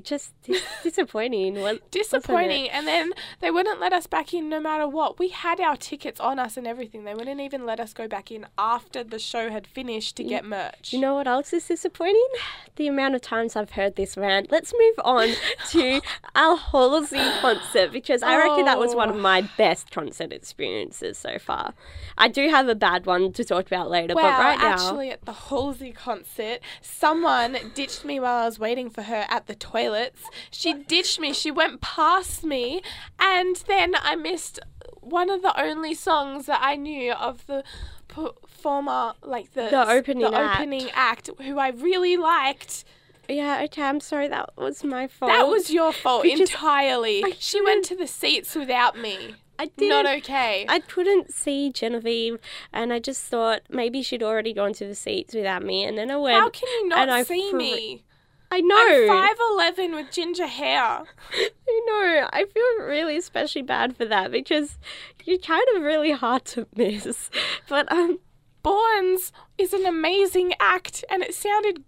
Just 0.03 0.33
dis- 0.43 0.63
disappointing. 0.83 1.59
wa- 1.61 1.73
Disappointing. 1.91 2.69
And 2.69 2.87
then 2.87 3.11
they 3.39 3.51
wouldn't 3.51 3.79
let 3.79 3.93
us 3.93 4.07
back 4.07 4.33
in 4.33 4.49
no 4.49 4.59
matter 4.59 4.87
what. 4.87 5.19
We 5.19 5.29
had 5.29 5.59
our 5.59 5.75
tickets 5.77 6.19
on 6.19 6.39
us 6.39 6.57
and 6.57 6.65
everything. 6.67 7.03
They 7.03 7.13
wouldn't 7.15 7.39
even 7.41 7.65
let 7.65 7.79
us 7.79 7.93
go 7.93 8.07
back 8.07 8.31
in 8.31 8.45
after 8.57 9.03
the 9.03 9.19
show 9.19 9.49
had 9.49 9.65
finished 9.67 10.15
to 10.17 10.23
get 10.23 10.45
merch. 10.45 10.93
You 10.93 10.99
know 10.99 11.15
what 11.15 11.27
else 11.27 11.53
is 11.53 11.67
disappointing? 11.67 12.27
The 12.75 12.87
amount 12.87 13.15
of 13.15 13.21
times 13.21 13.55
I've 13.55 13.71
heard 13.71 13.95
this 13.95 14.15
rant. 14.17 14.51
Let's 14.51 14.73
move 14.73 14.95
on 15.05 15.29
to 15.71 16.01
our 16.35 16.57
Halsey 16.57 17.17
concert 17.41 17.91
because 17.91 18.23
I 18.23 18.37
reckon 18.37 18.65
that 18.65 18.79
was 18.79 18.95
one 18.95 19.09
of 19.09 19.15
Oh. 19.15 19.19
my 19.19 19.41
best 19.57 19.91
concert 19.91 20.31
experiences 20.31 21.17
so 21.17 21.37
far. 21.39 21.73
I 22.17 22.27
do 22.27 22.49
have 22.49 22.67
a 22.67 22.75
bad 22.75 23.05
one 23.05 23.33
to 23.33 23.43
talk 23.43 23.67
about 23.67 23.89
later, 23.89 24.15
Well, 24.15 24.29
but 24.31 24.39
right 24.39 24.57
now. 24.59 24.73
actually, 24.73 25.09
at 25.11 25.25
the 25.25 25.33
Halsey 25.33 25.91
concert, 25.91 26.59
someone 26.81 27.57
ditched 27.73 28.05
me 28.05 28.19
while 28.19 28.43
I 28.43 28.45
was 28.45 28.59
waiting 28.59 28.89
for 28.89 29.03
her 29.03 29.25
at 29.29 29.47
the 29.47 29.55
toilets. 29.89 30.21
She 30.51 30.73
ditched 30.73 31.19
me. 31.19 31.33
She 31.33 31.51
went 31.51 31.81
past 31.81 32.43
me, 32.43 32.81
and 33.19 33.55
then 33.67 33.95
I 34.01 34.15
missed 34.15 34.59
one 35.01 35.29
of 35.29 35.41
the 35.41 35.59
only 35.59 35.93
songs 35.93 36.45
that 36.45 36.59
I 36.61 36.75
knew 36.75 37.13
of 37.13 37.45
the 37.47 37.63
performer, 38.07 39.13
like 39.23 39.53
the 39.53 39.69
The 39.69 39.89
opening 39.89 40.29
the 40.31 40.35
act. 40.37 40.59
opening 40.59 40.89
act, 40.93 41.29
who 41.41 41.57
I 41.57 41.69
really 41.69 42.17
liked. 42.17 42.83
Yeah, 43.27 43.61
okay, 43.65 43.83
I'm 43.83 43.99
sorry. 43.99 44.27
That 44.27 44.51
was 44.57 44.83
my 44.83 45.07
fault. 45.07 45.31
That 45.31 45.47
was 45.47 45.69
your 45.69 45.93
fault 45.93 46.23
Because 46.23 46.39
entirely. 46.41 47.23
I 47.23 47.33
She 47.39 47.61
went 47.61 47.85
to 47.85 47.95
the 47.95 48.07
seats 48.07 48.55
without 48.55 48.97
me. 48.97 49.35
I 49.59 49.65
didn't. 49.77 50.07
Okay. 50.19 50.65
I 50.69 50.79
couldn't 50.79 51.33
see 51.33 51.69
Genevieve, 51.71 52.39
and 52.73 52.91
I 52.93 52.99
just 52.99 53.23
thought 53.25 53.61
maybe 53.69 54.01
she'd 54.01 54.23
already 54.23 54.53
gone 54.53 54.73
to 54.73 54.85
the 54.85 54.95
seats 54.95 55.33
without 55.35 55.63
me. 55.63 55.83
And 55.83 55.97
then 55.97 56.09
I 56.09 56.15
went. 56.17 56.37
How 56.39 56.49
can 56.49 56.67
you 56.69 56.79
and 56.81 56.89
not 56.89 57.09
I 57.09 57.23
see 57.23 57.49
fr- 57.51 57.57
me? 57.57 58.03
I 58.51 58.61
know. 58.61 58.75
I'm 58.75 59.07
five 59.07 59.37
eleven 59.51 59.93
with 59.95 60.11
ginger 60.11 60.47
hair. 60.47 61.03
I 61.33 61.81
know. 61.85 62.29
I 62.33 62.45
feel 62.45 62.85
really 62.87 63.17
especially 63.17 63.61
bad 63.61 63.95
for 63.95 64.05
that 64.05 64.31
because 64.31 64.77
you're 65.23 65.37
kind 65.37 65.63
of 65.75 65.83
really 65.83 66.11
hard 66.11 66.45
to 66.45 66.67
miss. 66.75 67.29
But 67.67 67.91
um, 67.91 68.19
Borns 68.63 69.31
is 69.57 69.73
an 69.73 69.85
amazing 69.85 70.53
act, 70.59 71.05
and 71.09 71.21
it 71.23 71.35
sounded. 71.35 71.83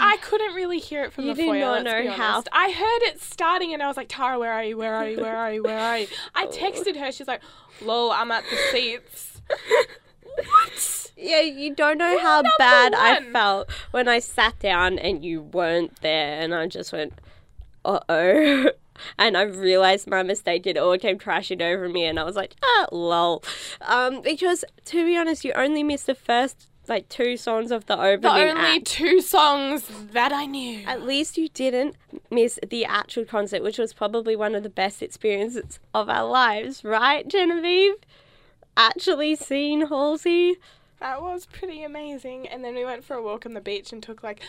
I 0.00 0.16
couldn't 0.16 0.54
really 0.54 0.78
hear 0.78 1.04
it 1.04 1.12
from 1.12 1.26
You 1.26 1.34
the 1.34 1.44
foyer. 1.44 1.60
not 1.60 1.84
let's 1.84 1.94
be 2.02 2.08
know 2.08 2.12
how- 2.14 2.42
I 2.50 2.70
heard 2.72 3.02
it 3.08 3.20
starting, 3.20 3.72
and 3.74 3.82
I 3.82 3.86
was 3.86 3.96
like, 3.96 4.08
"Tara, 4.08 4.38
where 4.38 4.52
are 4.52 4.64
you? 4.64 4.76
Where 4.76 4.94
are 4.94 5.08
you? 5.08 5.20
Where 5.20 5.36
are 5.36 5.52
you? 5.52 5.62
Where 5.62 5.78
are 5.78 5.98
you?" 5.98 6.06
Oh. 6.34 6.42
I 6.42 6.46
texted 6.46 6.96
her. 6.98 7.12
She's 7.12 7.28
like, 7.28 7.42
"Lol, 7.82 8.10
I'm 8.10 8.30
at 8.32 8.42
the 8.50 8.56
seats." 8.72 9.42
what? 10.44 11.10
yeah, 11.16 11.40
you 11.40 11.74
don't 11.74 11.98
know 11.98 12.18
how 12.18 12.36
number 12.36 12.50
bad 12.58 12.94
I 12.94 13.14
one. 13.20 13.32
felt 13.32 13.70
when 13.90 14.08
I 14.08 14.18
sat 14.18 14.58
down 14.58 14.98
and 14.98 15.24
you 15.24 15.42
weren't 15.42 16.00
there, 16.02 16.40
and 16.40 16.54
I 16.54 16.66
just 16.66 16.92
went, 16.92 17.14
uh 17.84 18.00
oh. 18.08 18.70
And 19.18 19.36
I 19.36 19.42
realized 19.42 20.08
my 20.08 20.22
mistake. 20.22 20.66
It 20.66 20.78
all 20.78 20.96
came 20.96 21.18
crashing 21.18 21.60
over 21.60 21.86
me, 21.86 22.06
and 22.06 22.18
I 22.18 22.24
was 22.24 22.34
like, 22.34 22.54
ah, 22.64 22.86
lol. 22.90 23.44
Um, 23.82 24.22
because 24.22 24.64
to 24.86 25.04
be 25.04 25.18
honest, 25.18 25.44
you 25.44 25.52
only 25.52 25.82
missed 25.82 26.06
the 26.06 26.14
first 26.14 26.68
like 26.88 27.06
two 27.10 27.36
songs 27.36 27.70
of 27.70 27.84
the 27.86 27.96
The 27.96 28.30
only 28.30 28.76
act. 28.76 28.86
two 28.86 29.20
songs 29.20 29.90
that 30.12 30.32
I 30.32 30.46
knew. 30.46 30.82
At 30.86 31.02
least 31.02 31.36
you 31.36 31.48
didn't 31.50 31.94
miss 32.30 32.58
the 32.66 32.86
actual 32.86 33.26
concert, 33.26 33.62
which 33.62 33.76
was 33.76 33.92
probably 33.92 34.34
one 34.34 34.54
of 34.54 34.62
the 34.62 34.70
best 34.70 35.02
experiences 35.02 35.78
of 35.92 36.08
our 36.08 36.24
lives, 36.26 36.82
right, 36.82 37.28
Genevieve? 37.28 37.96
Actually 38.76 39.36
seen 39.36 39.86
Halsey. 39.86 40.56
That 41.00 41.22
was 41.22 41.46
pretty 41.46 41.82
amazing. 41.82 42.48
And 42.48 42.64
then 42.64 42.74
we 42.74 42.84
went 42.84 43.04
for 43.04 43.14
a 43.14 43.22
walk 43.22 43.46
on 43.46 43.54
the 43.54 43.60
beach 43.60 43.92
and 43.92 44.02
took 44.02 44.22
like 44.22 44.40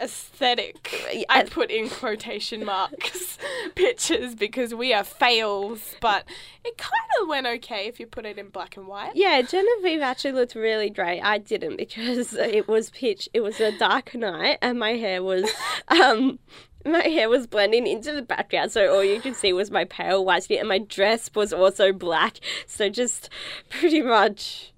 aesthetic. 0.00 1.26
I 1.28 1.44
put 1.44 1.70
in 1.70 1.88
quotation 1.88 2.64
marks 2.64 3.38
pictures 3.74 4.34
because 4.34 4.74
we 4.74 4.92
are 4.92 5.04
fails, 5.04 5.94
but 6.00 6.24
it 6.64 6.76
kind 6.76 6.92
of 7.20 7.28
went 7.28 7.46
okay 7.46 7.86
if 7.86 7.98
you 7.98 8.06
put 8.06 8.26
it 8.26 8.38
in 8.38 8.48
black 8.48 8.76
and 8.76 8.86
white. 8.86 9.12
Yeah, 9.14 9.42
Genevieve 9.42 10.00
actually 10.00 10.32
looked 10.32 10.54
really 10.54 10.90
great. 10.90 11.20
I 11.20 11.38
didn't 11.38 11.76
because 11.78 12.34
it 12.34 12.68
was 12.68 12.90
pitch. 12.90 13.28
It 13.32 13.40
was 13.40 13.60
a 13.60 13.76
dark 13.78 14.14
night, 14.14 14.58
and 14.62 14.78
my 14.78 14.92
hair 14.92 15.22
was, 15.22 15.50
um, 15.88 16.38
my 16.86 17.02
hair 17.02 17.28
was 17.28 17.46
blending 17.46 17.86
into 17.86 18.12
the 18.12 18.22
background, 18.22 18.72
so 18.72 18.92
all 18.94 19.02
you 19.04 19.20
could 19.20 19.36
see 19.36 19.52
was 19.52 19.70
my 19.70 19.84
pale 19.84 20.24
white 20.24 20.44
skin, 20.44 20.60
and 20.60 20.68
my 20.68 20.78
dress 20.78 21.30
was 21.34 21.52
also 21.52 21.92
black. 21.92 22.38
So 22.66 22.88
just 22.88 23.28
pretty 23.70 24.02
much, 24.02 24.72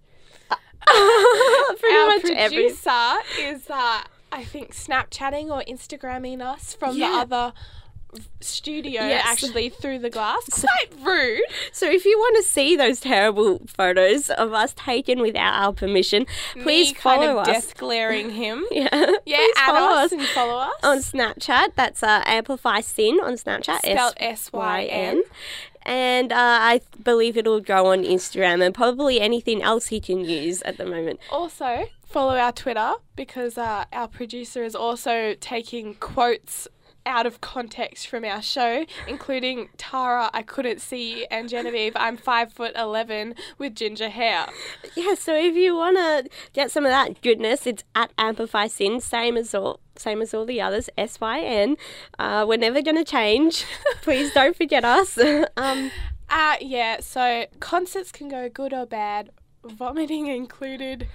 pretty 0.87 1.95
Our 1.97 2.07
much 2.09 2.25
every. 2.31 2.57
producer 2.65 3.15
is, 3.41 3.69
uh, 3.71 4.03
I 4.33 4.45
think, 4.45 4.73
Snapchatting 4.75 5.47
or 5.51 5.63
Instagramming 5.69 6.41
us 6.41 6.75
from 6.75 6.97
Yeah. 6.97 7.11
the 7.11 7.17
other 7.35 7.53
studio 8.41 9.03
Yes. 9.07 9.25
actually 9.27 9.69
through 9.69 9.99
the 9.99 10.11
glass. 10.11 10.43
Quite 10.51 10.93
rude. 11.07 11.43
So 11.73 11.91
if 11.91 12.05
you 12.05 12.17
want 12.19 12.37
to 12.37 12.43
see 12.43 12.77
those 12.77 13.01
terrible 13.01 13.61
photos 13.67 14.31
of 14.31 14.53
us 14.53 14.73
taken 14.75 15.21
without 15.21 15.55
our 15.63 15.73
permission, 15.73 16.27
please 16.55 16.89
Me 16.89 16.95
follow 16.95 17.19
kind 17.27 17.31
of 17.31 17.37
us. 17.39 17.47
death 17.47 17.77
glaring 17.77 18.31
him. 18.31 18.65
Yeah, 18.71 18.89
Yeah, 19.27 19.37
please 19.39 19.55
add 19.57 19.67
follow 19.73 19.97
us 19.97 20.05
us 20.07 20.13
and 20.13 20.23
follow 20.29 20.59
us. 20.59 20.75
on 20.83 20.99
Snapchat. 20.99 21.73
That's 21.75 22.03
uh, 22.03 22.23
Amplify 22.27 22.81
Syn 22.81 23.19
on 23.21 23.35
Snapchat. 23.35 23.79
Spelled 23.81 24.15
S-Y-N. 24.19 25.23
And 25.83 26.33
uh, 26.33 26.37
I 26.39 26.81
believe 27.03 27.37
it'll 27.37 27.61
go 27.61 27.87
on 27.93 28.03
Instagram 28.05 28.65
and 28.65 28.75
probably 28.75 29.21
anything 29.21 29.63
else 29.63 29.87
he 29.87 30.01
can 30.01 30.21
use 30.21 30.61
at 30.63 30.77
the 30.77 30.85
moment. 30.85 31.19
Also, 31.31 31.87
follow 32.07 32.37
our 32.37 32.53
Twitter 32.53 32.93
because 33.17 33.57
uh, 33.57 33.85
our 33.93 34.07
producer 34.09 34.65
is 34.65 34.75
also 34.75 35.35
taking 35.41 35.95
quotes 35.95 36.69
out 37.09 37.27
of 37.27 37.41
context 37.41 38.07
from 38.07 38.25
our 38.25 38.41
show, 38.43 38.85
including 39.09 39.71
Tara, 39.77 40.31
I 40.33 40.43
couldn't 40.43 40.81
see, 40.81 41.27
and 41.31 41.49
Genevieve, 41.49 41.95
I'm 41.97 42.17
five 42.17 42.53
foot 42.53 42.73
eleven 42.77 43.35
with 43.59 43.75
ginger 43.75 44.11
hair. 44.11 44.47
Yeah, 44.95 45.15
so 45.15 45.35
if 45.35 45.57
you 45.57 45.75
want 45.75 45.97
to 45.97 46.29
get 46.53 46.71
some 46.71 46.85
of 46.85 46.91
that 46.91 47.21
goodness, 47.23 47.67
it's 47.67 47.83
at 47.95 48.13
Amplify 48.19 48.69
Syn, 48.69 49.01
same 49.01 49.37
as 49.37 49.55
all. 49.55 49.81
Same 49.97 50.23
as 50.23 50.33
all 50.33 50.47
the 50.47 50.61
others, 50.61 50.89
S 50.97 51.21
Y 51.21 51.41
N. 51.41 51.77
Uh, 52.21 52.45
we're 52.47 52.57
never 52.57 52.81
going 52.83 52.97
to 52.97 53.05
change. 53.05 53.65
Please 54.03 54.33
don't 54.33 54.55
forget 54.57 54.85
us. 54.85 55.19
um, 55.57 55.91
Uh, 56.31 56.57
yeah, 56.61 57.01
so 57.01 57.47
concerts 57.59 58.13
can 58.13 58.29
go 58.29 58.49
good 58.51 58.73
or 58.73 58.85
bad, 58.87 59.31
vomiting 59.65 60.27
included, 60.27 61.09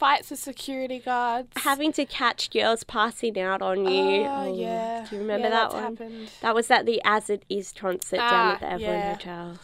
fights 0.00 0.30
with 0.30 0.40
security 0.40 0.98
guards. 0.98 1.48
having 1.56 1.92
to 1.92 2.04
catch 2.04 2.50
girls 2.50 2.82
passing 2.82 3.38
out 3.38 3.62
on 3.62 3.84
you. 3.86 4.24
Oh, 4.24 4.52
yeah. 4.56 5.06
Do 5.08 5.14
you 5.16 5.22
remember 5.22 5.48
Yeah, 5.48 5.54
that 5.54 5.72
one? 5.72 5.82
happened. 5.82 6.30
That 6.40 6.54
was 6.54 6.70
at 6.70 6.86
the 6.86 7.00
As 7.04 7.30
It 7.30 7.44
Is 7.48 7.72
concert 7.72 8.16
down 8.16 8.32
Ah, 8.32 8.52
at 8.54 8.60
the 8.60 8.66
Evelyn 8.72 8.90
yeah. 8.90 9.12
Hotel. 9.14 9.58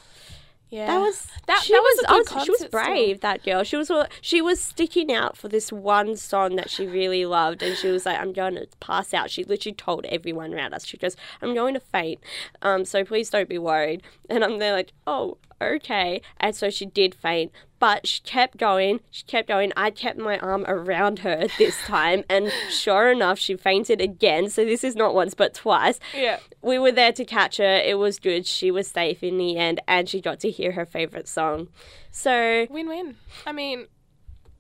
Yeah. 0.69 0.87
That 0.89 0.99
was 1.01 1.27
That- 1.47 1.63
she 1.63 1.73
that 1.73 1.81
was 1.81 2.05
I 2.09 2.19
good 2.19 2.45
she 2.45 2.51
was 2.51 2.59
still. 2.59 2.71
brave. 2.71 3.21
That 3.21 3.45
girl. 3.45 3.63
She 3.63 3.77
was 3.77 3.91
she 4.21 4.43
was 4.43 4.61
sticking 4.61 5.13
out 5.13 5.37
for 5.37 5.47
this 5.49 5.71
one 5.73 6.17
song 6.17 6.57
that 6.57 6.69
she 6.71 6.87
really 6.87 7.25
loved, 7.25 7.63
and 7.63 7.77
she 7.77 7.87
was 7.89 8.05
like, 8.05 8.19
"I'm 8.19 8.33
going 8.33 8.57
to 8.57 8.67
pass 8.81 9.15
out." 9.15 9.31
She 9.31 9.45
literally 9.45 9.75
told 9.77 10.05
everyone 10.07 10.53
around 10.53 10.75
us. 10.75 10.85
She 10.85 10.97
goes, 10.97 11.17
"I'm 11.41 11.55
going 11.55 11.75
to 11.75 11.81
faint, 11.81 12.19
um, 12.63 12.85
so 12.85 13.05
please 13.05 13.31
don't 13.31 13.49
be 13.49 13.59
worried." 13.59 14.03
And 14.29 14.43
I'm 14.43 14.59
there 14.59 14.73
like, 14.73 14.93
"Oh, 15.07 15.39
okay." 15.63 16.21
And 16.41 16.55
so 16.57 16.69
she 16.69 16.85
did 16.85 17.15
faint, 17.15 17.53
but 17.87 18.05
she 18.05 18.21
kept 18.23 18.57
going. 18.57 18.99
She 19.13 19.23
kept 19.27 19.47
going. 19.47 19.73
I 19.77 19.91
kept 19.91 20.19
my 20.19 20.41
arm 20.41 20.65
around 20.67 21.21
her 21.21 21.47
this 21.59 21.81
time, 21.85 22.25
and 22.29 22.51
sure 22.69 23.13
enough, 23.13 23.39
she 23.39 23.55
fainted 23.55 24.01
again. 24.01 24.51
So 24.51 24.65
this 24.65 24.83
is 24.83 24.97
not 24.97 25.15
once 25.15 25.35
but 25.35 25.55
twice 25.55 26.01
yeah. 26.13 26.41
we 26.63 26.81
were 26.81 26.91
there 26.91 27.13
to 27.13 27.25
catch 27.25 27.59
her. 27.59 27.77
It 27.77 27.97
was 27.97 28.19
good. 28.19 28.45
She 28.45 28.73
was 28.73 28.89
safe 28.89 29.23
in 29.23 29.39
the 29.39 29.57
end, 29.57 29.81
and 29.87 30.09
she 30.09 30.21
got 30.21 30.41
to 30.41 30.51
hear 30.51 30.73
her 30.73 30.85
favorite 30.85 31.29
song. 31.29 31.69
So 32.11 32.67
Win 32.71 32.89
win. 32.89 33.15
I 33.47 33.53
mean, 33.53 33.87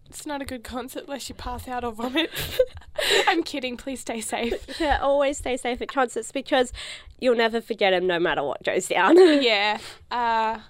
it's 0.08 0.24
not 0.24 0.40
a 0.40 0.44
good 0.44 0.62
concert 0.62 1.06
unless 1.08 1.28
you 1.28 1.34
pass 1.34 1.66
out 1.66 1.82
or 1.82 1.90
vomit. 1.90 2.30
I'm 3.26 3.42
kidding. 3.42 3.76
Please 3.76 3.98
stay 3.98 4.20
safe. 4.20 4.54
yeah, 4.78 5.00
always 5.02 5.38
stay 5.38 5.56
safe 5.56 5.82
at 5.82 5.88
concerts 5.88 6.30
because 6.30 6.72
you'll 7.18 7.34
never 7.34 7.60
forget 7.60 7.92
them 7.92 8.06
no 8.06 8.20
matter 8.20 8.44
what 8.44 8.62
goes 8.62 8.86
down. 8.86 9.16
Yeah. 9.42 9.78
Uh, 10.12 10.60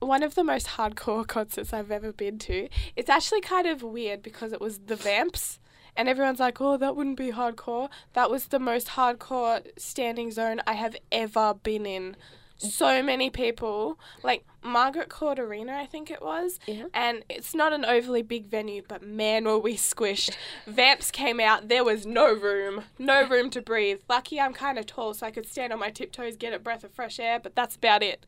one 0.00 0.22
of 0.22 0.34
the 0.34 0.44
most 0.44 0.66
hardcore 0.68 1.26
concerts 1.26 1.72
I've 1.72 1.90
ever 1.90 2.12
been 2.12 2.38
to. 2.40 2.68
It's 2.96 3.10
actually 3.10 3.40
kind 3.40 3.66
of 3.66 3.82
weird 3.82 4.22
because 4.22 4.52
it 4.52 4.60
was 4.60 4.78
the 4.86 4.96
Vamps. 4.96 5.58
And 5.96 6.08
everyone's 6.08 6.38
like, 6.38 6.60
oh, 6.60 6.76
that 6.76 6.94
wouldn't 6.94 7.16
be 7.16 7.32
hardcore. 7.32 7.88
That 8.12 8.30
was 8.30 8.46
the 8.46 8.60
most 8.60 8.88
hardcore 8.88 9.62
standing 9.76 10.30
zone 10.30 10.60
I 10.66 10.74
have 10.74 10.96
ever 11.10 11.54
been 11.54 11.86
in. 11.86 12.16
So 12.56 13.02
many 13.02 13.30
people, 13.30 13.98
like 14.22 14.44
Margaret 14.62 15.08
Court 15.08 15.38
Arena, 15.38 15.76
I 15.76 15.86
think 15.86 16.10
it 16.10 16.22
was. 16.22 16.58
Yeah. 16.66 16.84
And 16.92 17.24
it's 17.28 17.54
not 17.54 17.72
an 17.72 17.84
overly 17.84 18.22
big 18.22 18.46
venue, 18.46 18.82
but 18.86 19.02
man, 19.02 19.44
were 19.44 19.58
we 19.58 19.76
squished. 19.76 20.36
Vamps 20.66 21.10
came 21.10 21.40
out, 21.40 21.68
there 21.68 21.84
was 21.84 22.04
no 22.06 22.32
room, 22.32 22.84
no 22.98 23.26
room 23.26 23.50
to 23.50 23.62
breathe. 23.62 24.00
Lucky 24.08 24.40
I'm 24.40 24.52
kind 24.52 24.78
of 24.78 24.86
tall, 24.86 25.14
so 25.14 25.26
I 25.26 25.30
could 25.30 25.46
stand 25.46 25.72
on 25.72 25.78
my 25.78 25.90
tiptoes, 25.90 26.36
get 26.36 26.52
a 26.52 26.58
breath 26.58 26.84
of 26.84 26.92
fresh 26.92 27.18
air, 27.18 27.38
but 27.40 27.54
that's 27.54 27.76
about 27.76 28.02
it. 28.02 28.26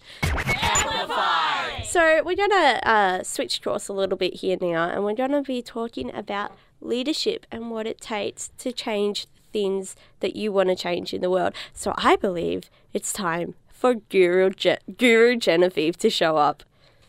so 1.84 2.22
we're 2.24 2.36
gonna 2.36 2.80
uh, 2.82 3.22
switch 3.22 3.62
course 3.62 3.88
a 3.88 3.92
little 3.92 4.16
bit 4.16 4.34
here 4.34 4.56
now, 4.60 4.88
and 4.88 5.04
we're 5.04 5.14
gonna 5.14 5.42
be 5.42 5.62
talking 5.62 6.14
about 6.14 6.52
leadership 6.80 7.46
and 7.50 7.70
what 7.70 7.86
it 7.86 8.00
takes 8.00 8.50
to 8.58 8.72
change 8.72 9.26
things 9.52 9.96
that 10.20 10.36
you 10.36 10.52
want 10.52 10.68
to 10.68 10.76
change 10.76 11.12
in 11.12 11.20
the 11.20 11.30
world. 11.30 11.52
So 11.72 11.94
I 11.96 12.16
believe 12.16 12.70
it's 12.92 13.12
time 13.12 13.54
for 13.80 13.94
Guru 13.94 14.50
Je- 14.50 14.76
Guru 14.98 15.36
Genevieve 15.36 15.96
to 15.96 16.10
show 16.10 16.36
up. 16.36 16.62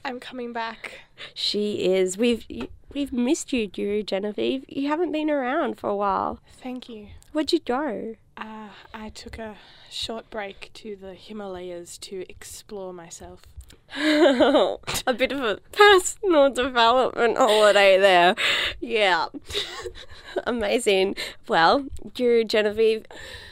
I'm 0.06 0.22
coming 0.22 0.54
back. 0.54 1.02
She 1.34 1.84
is. 1.94 2.18
We've 2.18 2.46
we've 2.94 3.12
missed 3.12 3.52
you, 3.52 3.68
Guru 3.68 4.04
Genevieve. 4.04 4.64
You 4.70 4.88
haven't 4.88 5.12
been 5.12 5.30
around 5.30 5.78
for 5.78 5.90
a 5.90 5.96
while. 5.96 6.40
Thank 6.64 6.88
you. 6.88 7.10
Where'd 7.34 7.52
you 7.52 7.60
go? 7.60 8.16
Uh, 8.38 8.70
I 8.94 9.10
took 9.10 9.38
a 9.38 9.58
short 9.90 10.30
break 10.30 10.72
to 10.76 10.96
the 10.96 11.14
Himalayas 11.14 11.98
to 12.00 12.24
explore 12.30 12.94
myself. 12.94 13.42
a 15.08 15.14
bit 15.14 15.32
of 15.32 15.42
a 15.42 15.58
personal 15.72 16.50
development 16.50 17.38
holiday 17.38 17.98
there. 18.00 18.36
Yeah. 18.80 19.28
Amazing. 20.46 21.16
Well, 21.48 21.86
you, 22.16 22.46
Genevieve, 22.46 23.06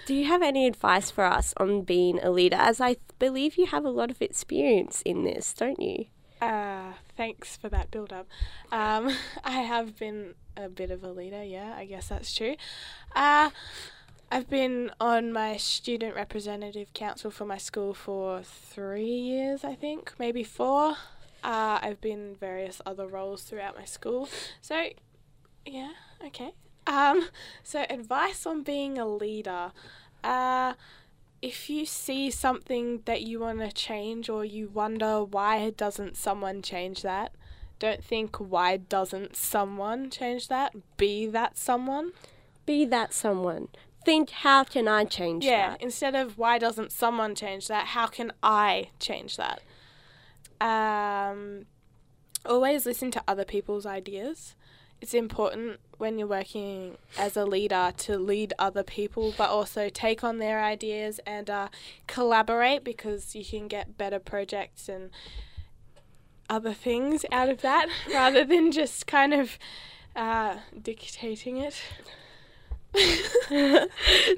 do 0.06 0.14
you 0.14 0.26
have 0.26 0.42
any 0.42 0.66
advice 0.66 1.12
for 1.12 1.26
us 1.26 1.54
on 1.58 1.82
being 1.82 2.20
a 2.20 2.32
leader? 2.32 2.58
As 2.58 2.80
I 2.80 2.98
believe 3.20 3.58
you 3.58 3.66
have 3.68 3.84
a 3.84 3.90
lot 3.90 4.10
of 4.10 4.22
experience 4.22 5.02
in 5.02 5.24
this, 5.24 5.54
don't 5.54 5.80
you? 5.80 6.06
Uh, 6.42 6.94
thanks 7.18 7.58
for 7.58 7.68
that 7.70 7.92
build 7.92 8.14
up. 8.14 8.28
Um, 8.72 9.12
I 9.44 9.62
have 9.62 9.98
been 9.98 10.36
a 10.56 10.70
bit 10.70 10.92
of 10.92 11.04
a 11.04 11.12
leader, 11.12 11.44
yeah, 11.44 11.74
I 11.76 11.86
guess 11.86 12.08
that's 12.08 12.34
true. 12.34 12.56
Uh, 13.16 13.50
I've 14.32 14.48
been 14.48 14.92
on 15.00 15.34
my 15.34 15.58
student 15.58 16.16
representative 16.16 16.94
council 16.94 17.32
for 17.32 17.46
my 17.46 17.58
school 17.58 17.96
for 17.96 18.44
three 18.44 19.04
years, 19.04 19.64
I 19.64 19.74
think, 19.74 20.14
maybe 20.20 20.44
four. 20.44 20.98
Uh, 21.44 21.80
I've 21.82 22.00
been 22.00 22.20
in 22.20 22.36
various 22.36 22.80
other 22.86 23.08
roles 23.08 23.42
throughout 23.42 23.76
my 23.76 23.86
school. 23.86 24.30
So, 24.62 24.90
yeah, 25.66 25.94
okay. 26.24 26.54
Um, 26.86 27.30
so 27.64 27.86
advice 27.90 28.46
on 28.46 28.62
being 28.62 29.00
a 29.00 29.08
leader. 29.08 29.72
Uh, 30.24 30.74
if 31.42 31.68
you 31.68 31.88
see 31.88 32.30
something 32.30 33.02
that 33.06 33.24
you 33.24 33.40
want 33.40 33.60
to 33.62 33.72
change 33.72 34.30
or 34.30 34.46
you 34.46 34.70
wonder 34.70 35.24
why 35.24 35.72
doesn't 35.72 36.18
someone 36.18 36.62
change 36.62 37.02
that, 37.02 37.34
don't 37.80 38.04
think 38.04 38.36
why 38.38 38.78
doesn't 38.78 39.36
someone 39.36 40.12
change 40.12 40.50
that. 40.50 40.76
Be 40.98 41.26
that 41.28 41.58
someone. 41.58 42.12
Be 42.66 42.86
that 42.86 43.14
someone. 43.14 43.70
Think, 44.10 44.32
how 44.32 44.64
can 44.64 44.88
I 44.88 45.04
change 45.06 45.46
that? 45.46 45.52
Yeah, 45.52 45.70
that? 45.70 45.84
instead 45.84 46.16
of 46.16 46.36
why 46.40 46.58
doesn't 46.58 46.92
someone 46.92 47.36
change 47.36 47.68
that, 47.68 47.90
how 47.90 48.08
can 48.08 48.34
I 48.42 48.90
change 49.00 49.38
that? 49.38 49.62
Um, 50.60 51.68
always 52.44 52.88
listen 52.88 53.12
to 53.12 53.24
other 53.28 53.46
people's 53.46 53.86
ideas. 53.86 54.56
It's 55.00 55.14
important 55.14 55.80
when 56.00 56.18
you're 56.18 56.28
working 56.28 56.98
as 57.20 57.38
a 57.38 57.46
leader 57.46 57.94
to 57.98 58.18
lead 58.18 58.52
other 58.58 58.82
people, 58.82 59.36
but 59.38 59.52
also 59.52 59.90
take 59.90 60.24
on 60.24 60.40
their 60.40 60.60
ideas 60.60 61.20
and 61.28 61.48
uh, 61.48 61.68
collaborate 62.08 62.84
because 62.84 63.36
you 63.36 63.46
can 63.46 63.68
get 63.68 63.96
better 63.96 64.18
projects 64.18 64.90
and 64.90 65.12
other 66.50 66.74
things 66.74 67.26
out 67.32 67.48
of 67.48 67.62
that 67.62 67.88
rather 68.12 68.44
than 68.44 68.72
just 68.72 69.06
kind 69.06 69.36
of 69.36 69.60
uh, 70.16 70.56
dictating 70.82 71.58
it. 71.58 71.80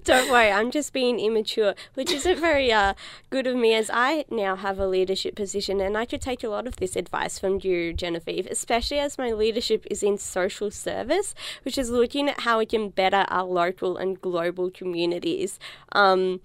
Don't 0.03 0.29
worry, 0.29 0.51
I'm 0.51 0.72
just 0.72 0.91
being 0.91 1.20
immature, 1.20 1.74
which 1.93 2.12
isn't 2.12 2.39
very 2.39 2.72
uh, 2.72 2.93
good 3.29 3.48
of 3.48 3.55
me 3.55 3.74
as 3.74 3.89
I 3.93 4.25
now 4.29 4.55
have 4.58 4.77
a 4.77 4.88
leadership 4.88 5.36
position 5.36 5.79
and 5.79 5.98
I 5.98 6.05
could 6.05 6.22
take 6.22 6.43
a 6.43 6.50
lot 6.50 6.67
of 6.67 6.75
this 6.75 6.96
advice 6.96 7.39
from 7.39 7.60
you, 7.62 7.93
Genevieve, 7.93 8.48
especially 8.48 9.00
as 9.00 9.17
my 9.17 9.31
leadership 9.31 9.86
is 9.89 10.03
in 10.03 10.17
social 10.17 10.70
service, 10.70 11.34
which 11.63 11.77
is 11.77 11.89
looking 11.89 12.27
at 12.27 12.41
how 12.41 12.60
we 12.60 12.65
can 12.65 12.89
better 12.89 13.25
our 13.29 13.46
local 13.46 13.96
and 13.98 14.20
global 14.20 14.70
communities. 14.70 15.58
Um, 15.93 16.41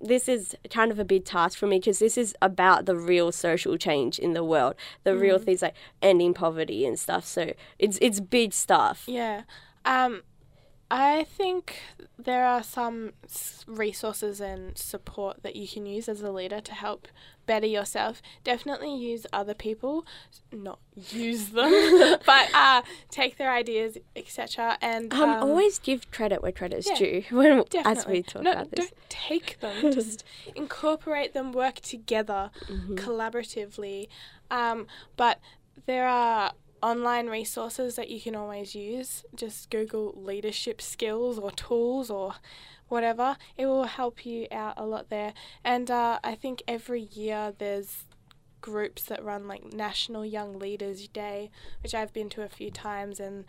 this 0.00 0.28
is 0.28 0.56
kind 0.70 0.90
of 0.90 0.98
a 0.98 1.04
big 1.04 1.24
task 1.24 1.58
for 1.58 1.66
me 1.66 1.78
because 1.78 2.00
this 2.00 2.18
is 2.18 2.34
about 2.42 2.86
the 2.86 2.96
real 2.96 3.32
social 3.32 3.78
change 3.78 4.18
in 4.18 4.34
the 4.34 4.44
world, 4.44 4.74
the 5.04 5.16
real 5.16 5.38
things 5.38 5.62
like 5.62 5.74
ending 6.02 6.34
poverty 6.34 6.84
and 6.84 6.98
stuff. 6.98 7.24
So 7.24 7.54
it's 7.78 7.98
it's 8.02 8.20
big 8.20 8.52
stuff. 8.52 9.04
Yeah. 9.06 9.42
Um, 9.86 10.22
I 10.90 11.24
think 11.24 11.80
there 12.16 12.44
are 12.44 12.62
some 12.62 13.12
resources 13.66 14.40
and 14.40 14.78
support 14.78 15.42
that 15.42 15.56
you 15.56 15.66
can 15.66 15.84
use 15.86 16.08
as 16.08 16.20
a 16.22 16.30
leader 16.30 16.60
to 16.60 16.74
help 16.74 17.08
better 17.44 17.66
yourself. 17.66 18.22
Definitely 18.44 18.94
use 18.96 19.26
other 19.32 19.54
people, 19.54 20.06
not 20.52 20.78
use 21.10 21.48
them, 21.48 21.70
but 22.26 22.48
uh, 22.54 22.82
take 23.10 23.36
their 23.36 23.50
ideas, 23.52 23.98
etc. 24.14 24.78
And 24.80 25.12
Um, 25.12 25.30
um, 25.30 25.42
always 25.42 25.78
give 25.80 26.10
credit 26.12 26.40
where 26.42 26.52
credit 26.52 26.78
is 26.78 26.86
yeah, 26.88 26.94
due 26.96 27.24
when, 27.36 27.64
definitely. 27.68 27.90
as 28.00 28.06
we 28.06 28.22
talk 28.22 28.42
no, 28.42 28.52
about 28.52 28.70
this. 28.70 28.90
Don't 28.90 29.10
take 29.10 29.58
them. 29.60 29.92
Just 29.92 30.24
incorporate 30.54 31.34
them. 31.34 31.50
Work 31.52 31.80
together 31.80 32.50
Mm-hmm. 32.68 32.94
collaboratively. 32.96 34.08
Um, 34.50 34.86
but 35.16 35.40
there 35.86 36.06
are 36.06 36.52
online 36.82 37.28
resources 37.28 37.96
that 37.96 38.10
you 38.10 38.20
can 38.20 38.34
always 38.34 38.74
use. 38.74 39.24
Just 39.34 39.70
Google 39.70 40.12
leadership 40.16 40.80
skills 40.80 41.38
or 41.38 41.50
tools 41.50 42.10
or 42.10 42.34
whatever. 42.88 43.36
It 43.56 43.66
will 43.66 43.84
help 43.84 44.24
you 44.24 44.46
out 44.50 44.74
a 44.76 44.86
lot 44.86 45.08
there. 45.08 45.32
And 45.64 45.90
uh, 45.90 46.18
I 46.22 46.34
think 46.34 46.62
every 46.68 47.02
year 47.02 47.52
there's 47.56 48.04
groups 48.60 49.04
that 49.04 49.24
run 49.24 49.46
like 49.46 49.72
National 49.72 50.24
Young 50.24 50.58
Leaders 50.58 51.08
Day, 51.08 51.50
which 51.82 51.94
I've 51.94 52.12
been 52.12 52.28
to 52.30 52.42
a 52.42 52.48
few 52.48 52.70
times, 52.70 53.20
and 53.20 53.44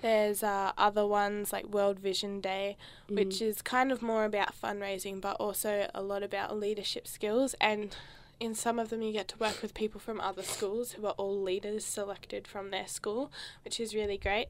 there's 0.00 0.42
uh, 0.42 0.72
other 0.78 1.06
ones 1.06 1.52
like 1.52 1.66
World 1.66 1.98
Vision 1.98 2.40
Day, 2.40 2.76
which 3.08 3.42
is 3.42 3.62
kind 3.62 3.92
of 3.92 4.00
more 4.00 4.24
about 4.24 4.54
fundraising, 4.58 5.20
but 5.20 5.36
also 5.36 5.90
a 5.94 6.02
lot 6.02 6.22
about 6.22 6.58
leadership 6.58 7.06
skills. 7.06 7.54
And 7.60 7.94
in 8.40 8.54
some 8.54 8.78
of 8.78 8.88
them, 8.88 9.02
you 9.02 9.12
get 9.12 9.28
to 9.28 9.38
work 9.38 9.60
with 9.60 9.74
people 9.74 10.00
from 10.00 10.18
other 10.20 10.42
schools 10.42 10.92
who 10.92 11.06
are 11.06 11.12
all 11.12 11.40
leaders 11.40 11.84
selected 11.84 12.48
from 12.48 12.70
their 12.70 12.88
school, 12.88 13.30
which 13.62 13.78
is 13.78 13.94
really 13.94 14.16
great. 14.16 14.48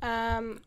Um, 0.00 0.62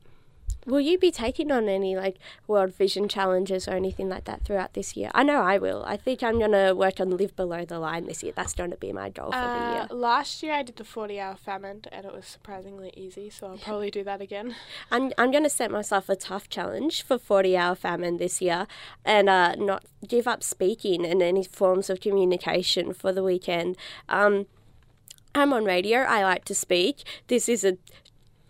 Will 0.65 0.79
you 0.79 0.97
be 0.97 1.11
taking 1.11 1.51
on 1.51 1.67
any 1.67 1.95
like 1.95 2.17
World 2.47 2.73
Vision 2.73 3.07
challenges 3.07 3.67
or 3.67 3.71
anything 3.71 4.09
like 4.09 4.25
that 4.25 4.43
throughout 4.43 4.73
this 4.73 4.95
year? 4.95 5.11
I 5.13 5.23
know 5.23 5.41
I 5.41 5.57
will. 5.57 5.83
I 5.85 5.97
think 5.97 6.23
I'm 6.23 6.39
gonna 6.39 6.73
work 6.75 6.99
on 6.99 7.17
live 7.17 7.35
below 7.35 7.65
the 7.65 7.79
line 7.79 8.05
this 8.05 8.23
year. 8.23 8.33
That's 8.35 8.53
going 8.53 8.71
to 8.71 8.77
be 8.77 8.91
my 8.91 9.09
goal 9.09 9.31
for 9.31 9.37
the 9.37 9.37
uh, 9.37 9.73
year. 9.73 9.87
last 9.91 10.43
year, 10.43 10.53
I 10.53 10.63
did 10.63 10.77
the 10.77 10.83
40 10.83 11.19
hour 11.19 11.35
famine, 11.35 11.81
and 11.91 12.05
it 12.05 12.13
was 12.13 12.25
surprisingly 12.25 12.93
easy, 12.95 13.29
so 13.29 13.47
I'll 13.47 13.57
probably 13.57 13.91
do 13.91 14.03
that 14.03 14.21
again. 14.21 14.55
I'm 14.91 15.11
I'm 15.17 15.31
gonna 15.31 15.49
set 15.49 15.71
myself 15.71 16.09
a 16.09 16.15
tough 16.15 16.49
challenge 16.49 17.03
for 17.03 17.17
40 17.17 17.57
hour 17.57 17.75
famine 17.75 18.17
this 18.17 18.41
year, 18.41 18.67
and 19.03 19.29
uh, 19.29 19.55
not 19.55 19.85
give 20.07 20.27
up 20.27 20.43
speaking 20.43 21.05
and 21.05 21.21
any 21.21 21.43
forms 21.43 21.89
of 21.89 21.99
communication 21.99 22.93
for 22.93 23.11
the 23.11 23.23
weekend. 23.23 23.77
Um, 24.09 24.47
I'm 25.35 25.51
on 25.51 25.65
radio. 25.65 25.99
I 25.99 26.23
like 26.23 26.45
to 26.45 26.55
speak. 26.55 27.03
This 27.27 27.49
is 27.49 27.63
a 27.63 27.77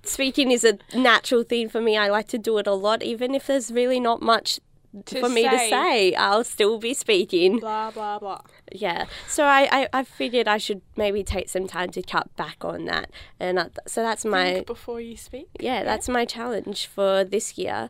speaking 0.04 0.52
is 0.52 0.64
a 0.64 0.78
natural 0.96 1.44
thing 1.44 1.70
for 1.70 1.82
me. 1.82 1.98
I 1.98 2.10
like 2.10 2.28
to 2.30 2.38
do 2.38 2.58
it 2.58 2.68
a 2.68 2.74
lot, 2.74 3.04
even 3.04 3.34
if 3.36 3.48
there's 3.48 3.72
really 3.72 4.00
not 4.00 4.22
much 4.22 4.60
To 5.06 5.20
for 5.20 5.30
me 5.30 5.44
to 5.44 5.58
say. 5.58 5.70
say. 5.70 6.16
I'll 6.16 6.44
still 6.44 6.78
be 6.78 6.94
speaking. 6.94 7.60
Blah, 7.60 7.92
blah, 7.92 8.20
blah. 8.20 8.42
Yeah. 8.72 9.06
So 9.28 9.46
I, 9.46 9.68
I, 9.72 9.88
I 9.94 10.04
figured 10.04 10.48
I 10.48 10.58
should 10.58 10.82
maybe 10.96 11.24
take 11.24 11.50
some 11.50 11.68
time 11.68 11.90
to 11.92 12.02
cut 12.02 12.36
back 12.36 12.64
on 12.64 12.86
that, 12.86 13.10
and 13.40 13.58
uh, 13.60 13.70
so 13.88 14.02
that's 14.04 14.24
my 14.26 14.54
Think 14.54 14.68
before 14.68 15.02
you 15.02 15.16
speak. 15.18 15.48
yeah, 15.60 15.84
that's 15.84 16.08
my 16.10 16.26
challenge 16.26 16.86
for 16.88 17.24
this 17.24 17.58
year. 17.58 17.90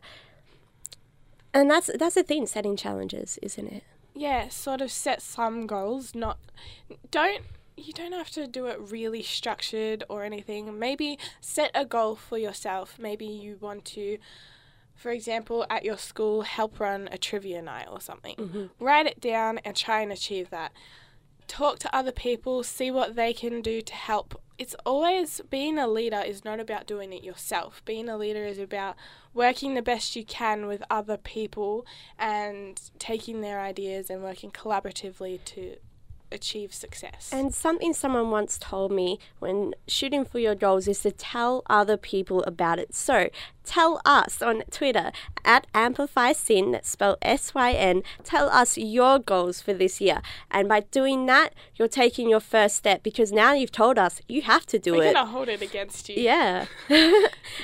And 1.52 1.70
that's 1.70 1.88
that's 1.98 2.16
the 2.16 2.22
thing, 2.22 2.46
setting 2.46 2.76
challenges, 2.76 3.38
isn't 3.42 3.68
it? 3.68 3.82
yeah, 4.16 4.48
sort 4.48 4.80
of 4.80 4.90
set 4.92 5.20
some 5.22 5.66
goals. 5.66 6.14
Not 6.14 6.38
don't 7.10 7.42
you 7.76 7.92
don't 7.92 8.12
have 8.12 8.30
to 8.30 8.46
do 8.46 8.66
it 8.66 8.78
really 8.80 9.22
structured 9.22 10.04
or 10.08 10.24
anything. 10.24 10.78
Maybe 10.78 11.18
set 11.40 11.70
a 11.74 11.84
goal 11.84 12.16
for 12.16 12.38
yourself. 12.38 12.98
Maybe 12.98 13.26
you 13.26 13.58
want 13.60 13.84
to, 13.86 14.18
for 14.94 15.10
example, 15.10 15.66
at 15.68 15.84
your 15.84 15.98
school, 15.98 16.42
help 16.42 16.78
run 16.78 17.08
a 17.10 17.18
trivia 17.18 17.62
night 17.62 17.86
or 17.90 18.00
something. 18.00 18.36
Mm-hmm. 18.36 18.84
Write 18.84 19.06
it 19.06 19.20
down 19.20 19.58
and 19.58 19.76
try 19.76 20.00
and 20.00 20.12
achieve 20.12 20.50
that. 20.50 20.72
Talk 21.46 21.78
to 21.80 21.94
other 21.94 22.12
people, 22.12 22.62
see 22.62 22.90
what 22.90 23.16
they 23.16 23.32
can 23.32 23.60
do 23.60 23.82
to 23.82 23.94
help. 23.94 24.40
It's 24.56 24.76
always 24.86 25.40
being 25.50 25.78
a 25.78 25.88
leader 25.88 26.22
is 26.24 26.44
not 26.44 26.60
about 26.60 26.86
doing 26.86 27.12
it 27.12 27.24
yourself. 27.24 27.82
Being 27.84 28.08
a 28.08 28.16
leader 28.16 28.46
is 28.46 28.58
about 28.58 28.96
working 29.34 29.74
the 29.74 29.82
best 29.82 30.16
you 30.16 30.24
can 30.24 30.66
with 30.66 30.82
other 30.88 31.16
people 31.16 31.84
and 32.18 32.80
taking 32.98 33.40
their 33.40 33.60
ideas 33.60 34.08
and 34.08 34.22
working 34.22 34.52
collaboratively 34.52 35.44
to 35.44 35.76
achieve 36.34 36.74
success. 36.74 37.30
And 37.32 37.54
something 37.54 37.94
someone 37.94 38.30
once 38.30 38.58
told 38.58 38.92
me 38.92 39.18
when 39.38 39.74
shooting 39.86 40.24
for 40.24 40.38
your 40.38 40.54
goals 40.54 40.88
is 40.88 41.00
to 41.00 41.10
tell 41.10 41.62
other 41.70 41.96
people 41.96 42.42
about 42.44 42.78
it. 42.78 42.94
So 42.94 43.28
tell 43.64 44.00
us 44.04 44.42
on 44.42 44.62
Twitter 44.70 45.10
at 45.44 45.66
AmplifySyn, 45.72 46.72
that's 46.72 46.90
spelled 46.90 47.18
S 47.22 47.54
Y 47.54 47.72
N, 47.72 48.02
tell 48.22 48.48
us 48.50 48.76
your 48.76 49.18
goals 49.18 49.60
for 49.60 49.72
this 49.72 50.00
year. 50.00 50.20
And 50.50 50.68
by 50.68 50.80
doing 50.80 51.26
that, 51.26 51.54
you're 51.76 51.88
taking 51.88 52.28
your 52.28 52.40
first 52.40 52.76
step 52.76 53.02
because 53.02 53.32
now 53.32 53.54
you've 53.54 53.72
told 53.72 53.98
us 53.98 54.20
you 54.28 54.42
have 54.42 54.66
to 54.66 54.78
do 54.78 54.94
We're 54.96 55.04
it. 55.04 55.14
gonna 55.14 55.30
hold 55.30 55.48
it 55.48 55.62
against 55.62 56.08
you. 56.08 56.22
Yeah. 56.22 56.66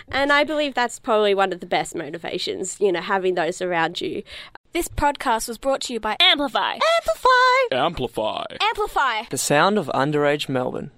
and 0.09 0.33
I 0.33 0.45
believe 0.45 0.75
that's 0.75 0.99
probably 0.99 1.35
one 1.35 1.53
of 1.53 1.61
the 1.61 1.67
best 1.67 1.95
motivations, 1.95 2.81
you 2.81 2.93
know, 2.93 3.01
having 3.01 3.35
those 3.35 3.61
around 3.61 4.01
you. 4.01 4.23
This 4.73 4.87
podcast 4.87 5.49
was 5.49 5.59
brought 5.59 5.81
to 5.83 5.93
you 5.93 5.99
by 5.99 6.17
Amplify. 6.21 6.75
Amplify! 6.75 7.73
Amplify. 7.73 8.45
Amplify! 8.61 9.23
The 9.29 9.37
sound 9.37 9.79
of 9.79 9.89
underage 9.89 10.49
Melbourne. 10.49 10.93